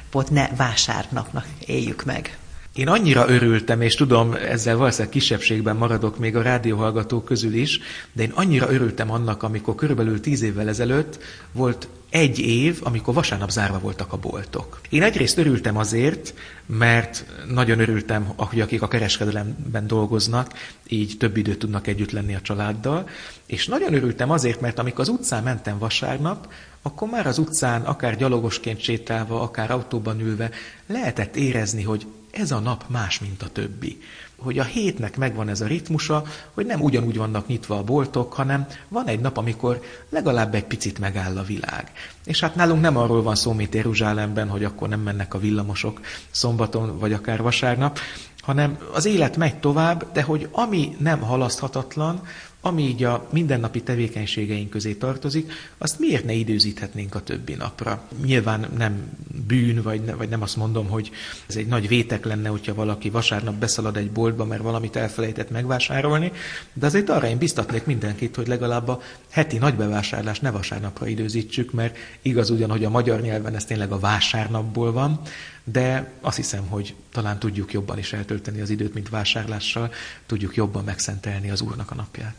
pont 0.10 0.30
ne 0.30 0.48
vásárnapnak 0.48 1.48
éljük 1.66 2.04
meg. 2.04 2.38
Én 2.74 2.88
annyira 2.88 3.30
örültem, 3.30 3.82
és 3.82 3.96
tudom, 3.96 4.34
ezzel 4.34 4.78
valószínűleg 4.78 5.12
kisebbségben 5.12 5.76
maradok 5.76 6.18
még 6.18 6.36
a 6.36 6.42
rádióhallgatók 6.42 7.26
közül 7.26 7.54
is, 7.54 7.80
de 8.14 8.24
én 8.24 8.32
annyira 8.36 8.72
örültem 8.72 9.12
annak, 9.12 9.44
amikor 9.44 9.76
körülbelül 9.76 10.20
tíz 10.20 10.42
évvel 10.42 10.68
ezelőtt 10.68 11.20
volt 11.52 11.88
egy 12.10 12.40
év, 12.40 12.80
amikor 12.84 13.14
vasárnap 13.14 13.50
zárva 13.50 13.80
voltak 13.80 14.14
a 14.14 14.18
boltok. 14.18 14.80
Én 14.90 15.04
egyrészt 15.04 15.38
örültem 15.38 15.78
azért, 15.78 16.34
mert 16.66 17.26
nagyon 17.48 17.80
örültem, 17.80 18.34
hogy 18.36 18.62
akik 18.62 18.82
a 18.82 18.88
kereskedelemben 18.88 19.88
dolgoznak, 19.88 20.54
így 20.88 21.16
több 21.20 21.38
időt 21.38 21.60
tudnak 21.60 21.88
együtt 21.88 22.12
lenni 22.12 22.36
a 22.36 22.42
családdal, 22.42 23.10
és 23.46 23.68
nagyon 23.68 23.94
örültem 23.94 24.32
azért, 24.32 24.62
mert 24.62 24.80
amikor 24.80 25.00
az 25.00 25.10
utcán 25.10 25.44
mentem 25.44 25.78
vasárnap, 25.78 26.52
akkor 26.82 27.10
már 27.10 27.28
az 27.28 27.38
utcán, 27.38 27.82
akár 27.82 28.18
gyalogosként 28.18 28.82
sétálva, 28.82 29.42
akár 29.42 29.72
autóban 29.72 30.20
ülve 30.20 30.50
lehetett 30.88 31.36
érezni, 31.36 31.84
hogy 31.84 32.06
ez 32.32 32.52
a 32.52 32.60
nap 32.60 32.84
más, 32.88 33.20
mint 33.20 33.42
a 33.42 33.50
többi. 33.50 34.02
Hogy 34.36 34.60
a 34.60 34.64
hétnek 34.64 35.18
megvan 35.18 35.50
ez 35.50 35.62
a 35.62 35.68
ritmusa, 35.68 36.24
hogy 36.54 36.66
nem 36.66 36.82
ugyanúgy 36.82 37.18
vannak 37.18 37.48
nyitva 37.48 37.78
a 37.78 37.84
boltok, 37.84 38.34
hanem 38.34 38.68
van 38.88 39.08
egy 39.08 39.20
nap, 39.20 39.38
amikor 39.38 39.82
legalább 40.10 40.56
egy 40.56 40.64
picit 40.64 41.00
megáll 41.00 41.38
a 41.38 41.44
világ. 41.44 41.92
És 42.26 42.40
hát 42.40 42.56
nálunk 42.56 42.82
nem 42.82 42.98
arról 42.98 43.22
van 43.22 43.36
szó, 43.36 43.54
mint 43.54 43.76
Jeruzsálemben, 43.76 44.50
hogy 44.50 44.64
akkor 44.64 44.90
nem 44.90 45.00
mennek 45.00 45.34
a 45.34 45.40
villamosok 45.40 46.02
szombaton 46.32 47.00
vagy 47.00 47.14
akár 47.14 47.42
vasárnap, 47.42 48.00
hanem 48.42 48.78
az 48.94 49.06
élet 49.06 49.38
megy 49.38 49.60
tovább, 49.60 50.12
de 50.14 50.22
hogy 50.22 50.48
ami 50.52 50.96
nem 51.00 51.20
halaszthatatlan, 51.20 52.22
ami 52.62 52.84
így 52.84 53.04
a 53.04 53.28
mindennapi 53.32 53.84
tevékenységeink 53.84 54.70
közé 54.70 54.94
tartozik, 54.94 55.52
azt 55.78 56.00
miért 56.00 56.26
ne 56.26 56.34
időzíthetnénk 56.34 57.16
a 57.16 57.24
többi 57.24 57.54
napra? 57.54 58.04
Nyilván 58.26 58.68
nem 58.78 59.12
bűn, 59.48 59.82
vagy, 59.82 60.02
ne, 60.02 60.14
vagy 60.14 60.30
nem 60.30 60.42
azt 60.42 60.56
mondom, 60.56 60.88
hogy 60.88 61.12
ez 61.48 61.56
egy 61.56 61.68
nagy 61.68 61.88
vétek 61.88 62.26
lenne, 62.26 62.50
hogyha 62.50 62.74
valaki 62.74 63.10
vasárnap 63.10 63.56
beszalad 63.56 63.98
egy 63.98 64.12
boltba, 64.12 64.46
mert 64.46 64.62
valamit 64.62 64.96
elfelejtett 64.96 65.50
megvásárolni, 65.50 66.32
de 66.74 66.86
azért 66.86 67.10
arra 67.10 67.28
én 67.28 67.38
biztatnék 67.38 67.86
mindenkit, 67.86 68.36
hogy 68.36 68.48
legalább 68.48 68.88
a 68.88 69.02
heti 69.30 69.58
nagy 69.58 69.76
bevásárlás 69.76 70.40
ne 70.40 70.52
vasárnapra 70.52 71.08
időzítsük, 71.08 71.72
mert 71.72 71.98
igaz 72.22 72.50
ugyan, 72.50 72.70
hogy 72.70 72.84
a 72.84 72.90
magyar 72.90 73.22
nyelven 73.22 73.56
ez 73.56 73.66
tényleg 73.66 73.92
a 73.92 74.00
vásárnapból 74.00 74.92
van, 74.92 75.22
de 75.64 76.12
azt 76.22 76.36
hiszem, 76.36 76.68
hogy 76.68 76.96
talán 77.12 77.40
tudjuk 77.40 77.74
jobban 77.74 77.98
is 77.98 78.14
eltölteni 78.14 78.62
az 78.62 78.70
időt, 78.70 78.94
mint 78.94 79.10
vásárlással, 79.10 79.92
tudjuk 80.26 80.56
jobban 80.56 80.84
megszentelni 80.84 81.50
az 81.50 81.62
Úrnak 81.62 81.92
a 81.92 81.96
napját. 81.96 82.36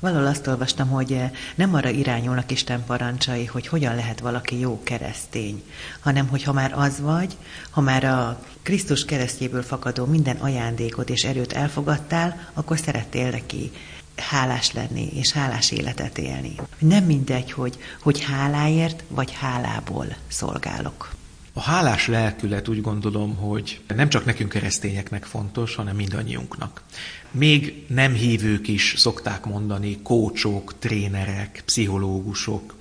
Valahol 0.00 0.26
azt 0.26 0.46
olvastam, 0.46 0.88
hogy 0.88 1.12
eh, 1.12 1.30
nem 1.54 1.74
arra 1.74 1.88
irányulnak 1.88 2.50
Isten 2.50 2.84
parancsai, 2.84 3.44
hogy 3.44 3.66
hogyan 3.66 3.94
lehet 3.94 4.20
valaki 4.20 4.58
jó 4.58 4.82
keresztény, 4.82 5.62
hanem 6.00 6.28
hogy 6.28 6.42
ha 6.42 6.52
már 6.52 6.72
az 6.74 7.00
vagy, 7.00 7.36
ha 7.70 7.80
már 7.80 8.04
a 8.04 8.42
Krisztus 8.62 9.04
keresztjéből 9.04 9.62
fakadó 9.62 10.04
minden 10.04 10.36
ajándékot 10.36 11.10
és 11.10 11.24
erőt 11.24 11.52
elfogadtál, 11.52 12.50
akkor 12.54 12.78
szerettél 12.78 13.30
neki 13.30 13.70
hálás 14.16 14.72
lenni, 14.72 15.08
és 15.14 15.32
hálás 15.32 15.70
életet 15.70 16.18
élni. 16.18 16.54
Nem 16.78 17.04
mindegy, 17.04 17.52
hogy, 17.52 17.78
hogy 18.02 18.24
háláért 18.24 19.04
vagy 19.08 19.32
hálából 19.32 20.06
szolgálok. 20.28 21.19
A 21.52 21.60
hálás 21.60 22.06
lelkület 22.06 22.68
úgy 22.68 22.80
gondolom, 22.80 23.36
hogy 23.36 23.80
nem 23.86 24.08
csak 24.08 24.24
nekünk 24.24 24.50
keresztényeknek 24.50 25.24
fontos, 25.24 25.74
hanem 25.74 25.96
mindannyiunknak. 25.96 26.82
Még 27.30 27.84
nem 27.88 28.12
hívők 28.12 28.68
is 28.68 28.94
szokták 28.96 29.44
mondani, 29.44 30.02
kócsok, 30.02 30.74
trénerek, 30.78 31.62
pszichológusok, 31.64 32.74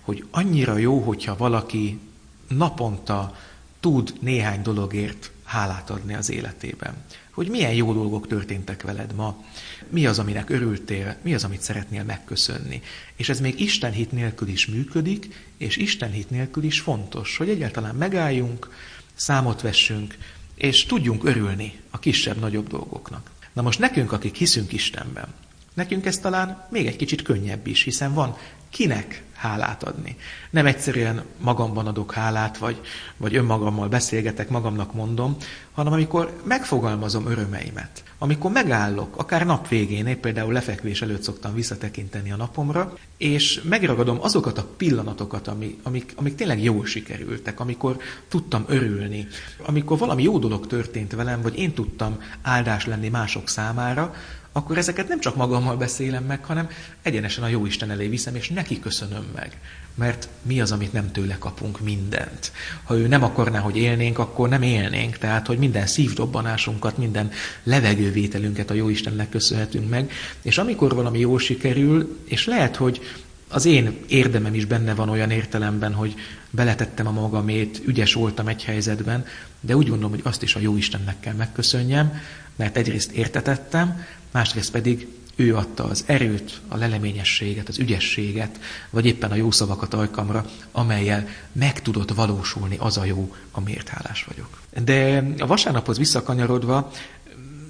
hogy 0.00 0.24
annyira 0.30 0.76
jó, 0.76 0.98
hogyha 0.98 1.36
valaki 1.36 2.00
naponta 2.48 3.36
tud 3.80 4.14
néhány 4.20 4.62
dologért 4.62 5.30
hálát 5.44 5.90
adni 5.90 6.14
az 6.14 6.30
életében. 6.30 6.94
Hogy 7.36 7.48
milyen 7.48 7.72
jó 7.72 7.92
dolgok 7.92 8.26
történtek 8.26 8.82
veled 8.82 9.14
ma, 9.14 9.44
mi 9.88 10.06
az, 10.06 10.18
aminek 10.18 10.50
örültél, 10.50 11.16
mi 11.22 11.34
az, 11.34 11.44
amit 11.44 11.60
szeretnél 11.60 12.04
megköszönni. 12.04 12.82
És 13.16 13.28
ez 13.28 13.40
még 13.40 13.60
Isten 13.60 13.92
hit 13.92 14.12
nélkül 14.12 14.48
is 14.48 14.66
működik, 14.66 15.48
és 15.56 15.76
Isten 15.76 16.10
hit 16.10 16.30
nélkül 16.30 16.64
is 16.64 16.80
fontos, 16.80 17.36
hogy 17.36 17.48
egyáltalán 17.48 17.94
megálljunk, 17.94 18.70
számot 19.14 19.60
vessünk, 19.60 20.16
és 20.54 20.84
tudjunk 20.84 21.24
örülni 21.24 21.80
a 21.90 21.98
kisebb-nagyobb 21.98 22.68
dolgoknak. 22.68 23.30
Na 23.52 23.62
most 23.62 23.78
nekünk, 23.78 24.12
akik 24.12 24.34
hiszünk 24.34 24.72
Istenben, 24.72 25.28
nekünk 25.74 26.06
ez 26.06 26.18
talán 26.18 26.66
még 26.70 26.86
egy 26.86 26.96
kicsit 26.96 27.22
könnyebb 27.22 27.66
is, 27.66 27.82
hiszen 27.82 28.14
van 28.14 28.36
kinek 28.70 29.24
hálát 29.36 29.82
adni. 29.82 30.16
Nem 30.50 30.66
egyszerűen 30.66 31.22
magamban 31.38 31.86
adok 31.86 32.12
hálát, 32.12 32.58
vagy, 32.58 32.80
vagy 33.16 33.36
önmagammal 33.36 33.88
beszélgetek, 33.88 34.48
magamnak 34.48 34.94
mondom, 34.94 35.36
hanem 35.72 35.92
amikor 35.92 36.40
megfogalmazom 36.44 37.26
örömeimet, 37.26 38.02
amikor 38.18 38.50
megállok, 38.50 39.16
akár 39.16 39.46
nap 39.46 39.68
végén, 39.68 40.06
épp 40.06 40.20
például 40.20 40.52
lefekvés 40.52 41.02
előtt 41.02 41.22
szoktam 41.22 41.54
visszatekinteni 41.54 42.32
a 42.32 42.36
napomra, 42.36 42.92
és 43.16 43.60
megragadom 43.68 44.18
azokat 44.20 44.58
a 44.58 44.66
pillanatokat, 44.76 45.48
amik, 45.48 45.78
amik, 45.82 46.12
amik 46.16 46.34
tényleg 46.34 46.62
jól 46.62 46.86
sikerültek, 46.86 47.60
amikor 47.60 47.96
tudtam 48.28 48.64
örülni, 48.68 49.26
amikor 49.66 49.98
valami 49.98 50.22
jó 50.22 50.38
dolog 50.38 50.66
történt 50.66 51.12
velem, 51.12 51.40
vagy 51.42 51.58
én 51.58 51.72
tudtam 51.72 52.22
áldás 52.42 52.86
lenni 52.86 53.08
mások 53.08 53.48
számára, 53.48 54.14
akkor 54.56 54.78
ezeket 54.78 55.08
nem 55.08 55.20
csak 55.20 55.36
magammal 55.36 55.76
beszélem 55.76 56.24
meg, 56.24 56.44
hanem 56.44 56.68
egyenesen 57.02 57.44
a 57.44 57.48
Jóisten 57.48 57.90
elé 57.90 58.06
viszem, 58.06 58.34
és 58.34 58.48
neki 58.48 58.78
köszönöm 58.78 59.24
meg. 59.34 59.58
Mert 59.94 60.28
mi 60.42 60.60
az, 60.60 60.72
amit 60.72 60.92
nem 60.92 61.12
tőle 61.12 61.36
kapunk 61.38 61.80
mindent. 61.80 62.52
Ha 62.84 62.96
ő 62.96 63.06
nem 63.06 63.22
akarná, 63.22 63.58
hogy 63.58 63.76
élnénk, 63.76 64.18
akkor 64.18 64.48
nem 64.48 64.62
élnénk. 64.62 65.18
Tehát, 65.18 65.46
hogy 65.46 65.58
minden 65.58 65.86
szívdobbanásunkat, 65.86 66.98
minden 66.98 67.30
levegővételünket 67.62 68.70
a 68.70 68.74
Jóistennek 68.74 69.28
köszönhetünk 69.28 69.88
meg. 69.88 70.12
És 70.42 70.58
amikor 70.58 70.94
valami 70.94 71.18
jól 71.18 71.38
sikerül, 71.38 72.18
és 72.24 72.46
lehet, 72.46 72.76
hogy 72.76 73.00
az 73.48 73.64
én 73.64 73.96
érdemem 74.06 74.54
is 74.54 74.64
benne 74.64 74.94
van 74.94 75.08
olyan 75.08 75.30
értelemben, 75.30 75.92
hogy 75.92 76.14
beletettem 76.50 77.06
a 77.06 77.10
magamét, 77.10 77.82
ügyes 77.86 78.14
voltam 78.14 78.48
egy 78.48 78.64
helyzetben, 78.64 79.24
de 79.60 79.76
úgy 79.76 79.88
gondolom, 79.88 80.10
hogy 80.10 80.24
azt 80.24 80.42
is 80.42 80.54
a 80.54 80.60
jó 80.60 80.76
Istennek 80.76 81.20
kell 81.20 81.34
megköszönjem, 81.34 82.20
mert 82.56 82.76
egyrészt 82.76 83.10
értetettem, 83.10 84.04
másrészt 84.36 84.70
pedig 84.70 85.08
ő 85.36 85.56
adta 85.56 85.84
az 85.84 86.04
erőt, 86.06 86.60
a 86.68 86.76
leleményességet, 86.76 87.68
az 87.68 87.78
ügyességet, 87.78 88.60
vagy 88.90 89.06
éppen 89.06 89.30
a 89.30 89.34
jó 89.34 89.50
szavakat 89.50 89.94
ajkamra, 89.94 90.44
amelyel 90.72 91.28
meg 91.52 91.82
tudott 91.82 92.10
valósulni 92.10 92.76
az 92.78 92.96
a 92.96 93.04
jó, 93.04 93.34
amiért 93.50 93.88
hálás 93.88 94.24
vagyok. 94.24 94.60
De 94.84 95.26
a 95.38 95.46
vasárnaphoz 95.46 95.98
visszakanyarodva, 95.98 96.92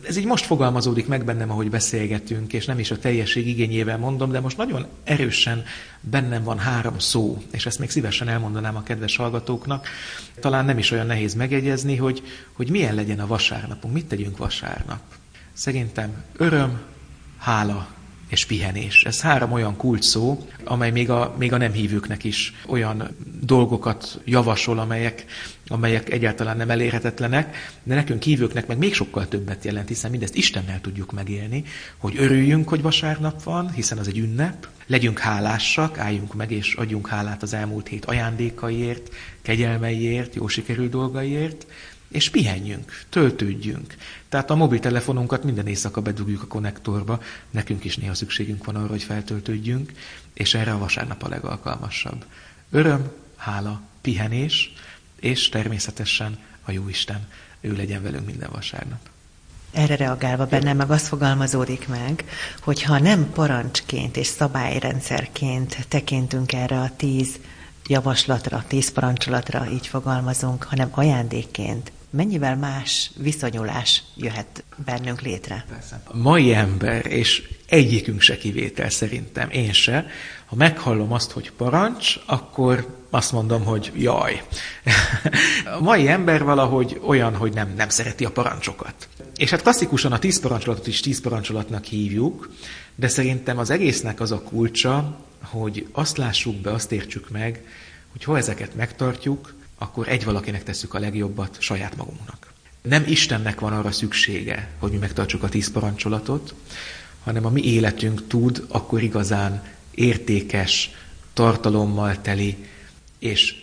ez 0.09 0.17
így 0.17 0.25
most 0.25 0.45
fogalmazódik 0.45 1.07
meg 1.07 1.25
bennem, 1.25 1.51
ahogy 1.51 1.71
beszélgetünk, 1.71 2.53
és 2.53 2.65
nem 2.65 2.79
is 2.79 2.91
a 2.91 2.99
teljesség 2.99 3.49
igényével 3.49 3.99
mondom, 3.99 4.31
de 4.31 4.41
most 4.41 4.57
nagyon 4.57 4.87
erősen 5.05 5.65
bennem 6.01 6.45
van 6.45 6.59
három 6.59 6.99
szó, 6.99 7.43
és 7.53 7.67
ezt 7.67 7.79
még 7.79 7.91
szívesen 7.91 8.29
elmondanám 8.29 8.77
a 8.77 8.83
kedves 8.83 9.17
hallgatóknak. 9.17 9.89
Talán 10.41 10.65
nem 10.65 10.79
is 10.79 10.91
olyan 10.91 11.07
nehéz 11.07 11.35
megegyezni, 11.35 11.97
hogy, 11.97 12.23
hogy 12.53 12.71
milyen 12.71 12.95
legyen 12.95 13.21
a 13.21 13.27
vasárnapunk, 13.27 13.95
mit 13.95 14.07
tegyünk 14.07 14.37
vasárnap. 14.37 15.01
Szerintem 15.57 16.25
öröm, 16.37 16.81
hála 17.39 17.89
és 18.29 18.47
pihenés. 18.47 19.05
Ez 19.05 19.21
három 19.21 19.53
olyan 19.53 19.77
kulcs 19.77 20.07
amely 20.65 20.91
még 20.91 21.11
a, 21.11 21.35
még 21.39 21.53
a 21.53 21.57
nem 21.57 21.73
hívőknek 21.73 22.25
is 22.25 22.55
olyan 22.67 23.17
dolgokat 23.41 24.21
javasol, 24.25 24.79
amelyek, 24.79 25.25
amelyek 25.69 26.11
egyáltalán 26.11 26.57
nem 26.57 26.71
elérhetetlenek, 26.71 27.57
de 27.83 27.95
nekünk 27.95 28.23
hívőknek 28.23 28.67
meg 28.67 28.79
még 28.79 28.95
sokkal 28.95 29.29
többet 29.29 29.65
jelent, 29.65 29.89
hiszen 29.89 30.11
mindezt 30.11 30.35
Istennel 30.35 30.81
tudjuk 30.81 31.13
megélni, 31.13 31.65
hogy 31.97 32.15
örüljünk, 32.17 32.69
hogy 32.69 32.83
vasárnap 32.83 33.43
van, 33.43 33.71
hiszen 33.71 33.99
az 33.99 34.09
egy 34.09 34.19
ünnep, 34.19 34.69
legyünk 34.87 35.19
hálásak, 35.19 35.99
álljunk 35.99 36.35
meg 36.35 36.51
és 36.51 36.75
adjunk 36.75 37.09
hálát 37.09 37.43
az 37.43 37.55
elmúlt 37.55 37.89
hét 37.89 38.05
ajándékaiért, 38.05 39.15
kegyelmeiért, 39.43 40.35
jó 40.35 40.49
sikerű 40.49 40.89
dolgaiért, 40.89 41.67
és 42.09 42.31
pihenjünk, 42.31 43.05
töltődjünk. 43.09 43.95
Tehát 44.37 44.51
a 44.51 44.57
mobiltelefonunkat 44.57 45.45
minden 45.45 45.67
éjszaka 45.67 46.01
bedugjuk 46.01 46.43
a 46.43 46.47
konnektorba, 46.47 47.21
nekünk 47.51 47.85
is 47.85 47.97
néha 47.97 48.15
szükségünk 48.15 48.65
van 48.65 48.77
arra, 48.77 48.87
hogy 48.87 49.03
feltöltődjünk, 49.03 49.93
és 50.35 50.55
erre 50.55 50.73
a 50.73 50.79
vasárnap 50.79 51.23
a 51.23 51.29
legalkalmasabb. 51.29 52.25
Öröm, 52.71 53.11
hála, 53.37 53.81
pihenés, 54.01 54.73
és 55.21 55.49
természetesen 55.49 56.39
a 56.65 56.71
Jóisten, 56.71 57.29
ő 57.61 57.73
legyen 57.73 58.03
velünk 58.03 58.27
minden 58.27 58.51
vasárnap. 58.53 58.99
Erre 59.73 59.97
reagálva 59.97 60.47
bennem 60.47 60.77
meg 60.77 60.91
azt 60.91 61.07
fogalmazódik 61.07 61.89
meg, 61.89 62.25
hogy 62.61 62.83
ha 62.83 62.99
nem 62.99 63.31
parancsként 63.33 64.17
és 64.17 64.27
szabályrendszerként 64.27 65.87
tekintünk 65.89 66.53
erre 66.53 66.81
a 66.81 66.91
tíz 66.97 67.39
javaslatra, 67.87 68.65
tíz 68.67 68.93
parancsolatra, 68.93 69.67
így 69.73 69.87
fogalmazunk, 69.87 70.63
hanem 70.63 70.89
ajándékként, 70.91 71.93
mennyivel 72.17 72.57
más 72.57 73.11
viszonyulás 73.17 74.03
jöhet 74.17 74.65
bennünk 74.85 75.21
létre? 75.21 75.65
Persze. 75.69 76.01
A 76.05 76.17
mai 76.17 76.55
ember, 76.55 77.07
és 77.07 77.49
egyikünk 77.69 78.21
se 78.21 78.37
kivétel 78.37 78.91
szerintem, 78.91 79.51
én 79.51 79.73
se, 79.73 80.07
ha 80.47 80.57
meghallom 80.57 81.13
azt, 81.13 81.31
hogy 81.31 81.53
parancs, 81.53 82.19
akkor 82.27 83.05
azt 83.11 83.33
mondom, 83.33 83.65
hogy 83.65 83.93
jaj. 83.97 84.43
A 85.79 85.81
mai 85.81 86.09
ember 86.09 86.45
valahogy 86.45 87.01
olyan, 87.07 87.37
hogy 87.37 87.53
nem, 87.53 87.75
nem 87.77 87.89
szereti 87.89 88.25
a 88.25 88.31
parancsokat. 88.31 89.09
És 89.37 89.51
hát 89.51 89.63
klasszikusan 89.63 90.13
a 90.13 90.19
tíz 90.19 90.41
parancsolatot 90.41 90.87
is 90.87 91.01
tíz 91.01 91.21
parancsolatnak 91.21 91.85
hívjuk, 91.85 92.51
de 92.95 93.09
szerintem 93.09 93.59
az 93.59 93.71
egésznek 93.71 94.21
az 94.21 94.33
a 94.33 94.41
kulcsa, 94.41 95.19
hogy 95.43 95.87
azt 95.93 96.17
lássuk 96.17 96.57
be, 96.57 96.73
azt 96.73 96.93
értsük 96.93 97.31
meg, 97.31 97.65
hogy 98.13 98.25
ha 98.25 98.37
ezeket 98.37 98.75
megtartjuk, 98.75 99.55
akkor 99.79 100.09
egy 100.09 100.25
valakinek 100.25 100.63
tesszük 100.63 100.95
a 100.95 100.99
legjobbat 100.99 101.57
saját 101.61 101.97
magunknak. 101.97 102.53
Nem 102.83 103.05
Istennek 103.07 103.61
van 103.61 103.73
arra 103.73 103.91
szüksége, 103.91 104.69
hogy 104.79 104.91
mi 104.91 104.97
megtartsuk 104.97 105.43
a 105.43 105.49
tíz 105.49 105.71
parancsolatot, 105.71 106.55
hanem 107.25 107.45
a 107.45 107.51
mi 107.51 107.65
életünk 107.65 108.27
tud 108.27 108.65
akkor 108.69 109.03
igazán 109.03 109.65
értékes, 109.91 110.91
tartalommal 111.33 112.21
teli, 112.21 112.67
és 113.19 113.55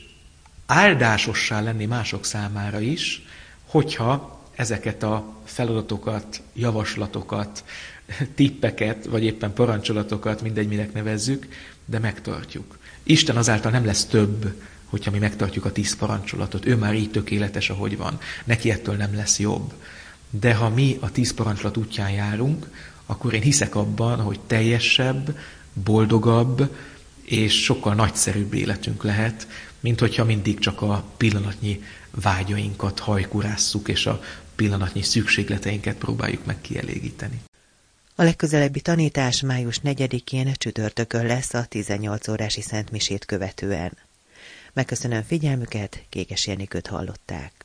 áldásossá 0.66 1.62
lenni 1.62 1.86
mások 1.86 2.26
számára 2.26 2.80
is, 2.80 3.26
hogyha 3.66 4.42
ezeket 4.56 5.04
a 5.04 5.34
feladatokat, 5.46 6.42
javaslatokat, 6.54 7.64
tippeket, 8.36 9.06
vagy 9.06 9.24
éppen 9.24 9.54
parancsolatokat, 9.54 10.42
mindegy, 10.42 10.68
minek 10.68 10.94
nevezzük, 10.94 11.48
de 11.86 12.00
megtartjuk. 12.00 12.78
Isten 13.04 13.38
azáltal 13.38 13.72
nem 13.72 13.86
lesz 13.86 14.06
több, 14.06 14.62
hogyha 14.94 15.12
mi 15.12 15.18
megtartjuk 15.18 15.66
a 15.66 15.72
tíz 15.72 15.96
parancsolatot. 15.96 16.66
Ő 16.66 16.76
már 16.76 16.96
így 16.96 17.12
tökéletes, 17.12 17.70
ahogy 17.70 17.98
van. 17.98 18.20
Neki 18.44 18.72
ettől 18.72 18.96
nem 18.96 19.16
lesz 19.16 19.40
jobb. 19.40 19.74
De 20.30 20.54
ha 20.54 20.70
mi 20.70 20.98
a 21.00 21.12
tíz 21.12 21.34
parancsolat 21.34 21.78
útján 21.78 22.12
járunk, 22.12 22.70
akkor 23.06 23.34
én 23.34 23.42
hiszek 23.42 23.76
abban, 23.76 24.22
hogy 24.22 24.40
teljesebb, 24.40 25.38
boldogabb 25.74 26.76
és 27.24 27.64
sokkal 27.64 27.94
nagyszerűbb 27.94 28.54
életünk 28.54 29.04
lehet, 29.04 29.48
mint 29.80 30.00
hogyha 30.00 30.26
mindig 30.26 30.60
csak 30.60 30.82
a 30.82 31.04
pillanatnyi 31.18 31.84
vágyainkat 32.12 33.00
hajkurásszuk, 33.00 33.88
és 33.88 34.06
a 34.06 34.22
pillanatnyi 34.56 35.02
szükségleteinket 35.02 35.96
próbáljuk 35.96 36.46
meg 36.46 36.62
kielégíteni. 36.62 37.42
A 38.16 38.24
legközelebbi 38.24 38.82
tanítás 38.82 39.42
május 39.42 39.80
4-én 39.84 40.54
csütörtökön 40.58 41.26
lesz 41.26 41.54
a 41.54 41.66
18 41.66 42.28
órási 42.28 42.62
szentmisét 42.62 43.26
követően. 43.26 43.98
Megköszönöm 44.74 45.24
figyelmüket, 45.24 46.06
Kékes 46.10 46.48
Jenikőt 46.48 46.88
hallották. 46.88 47.63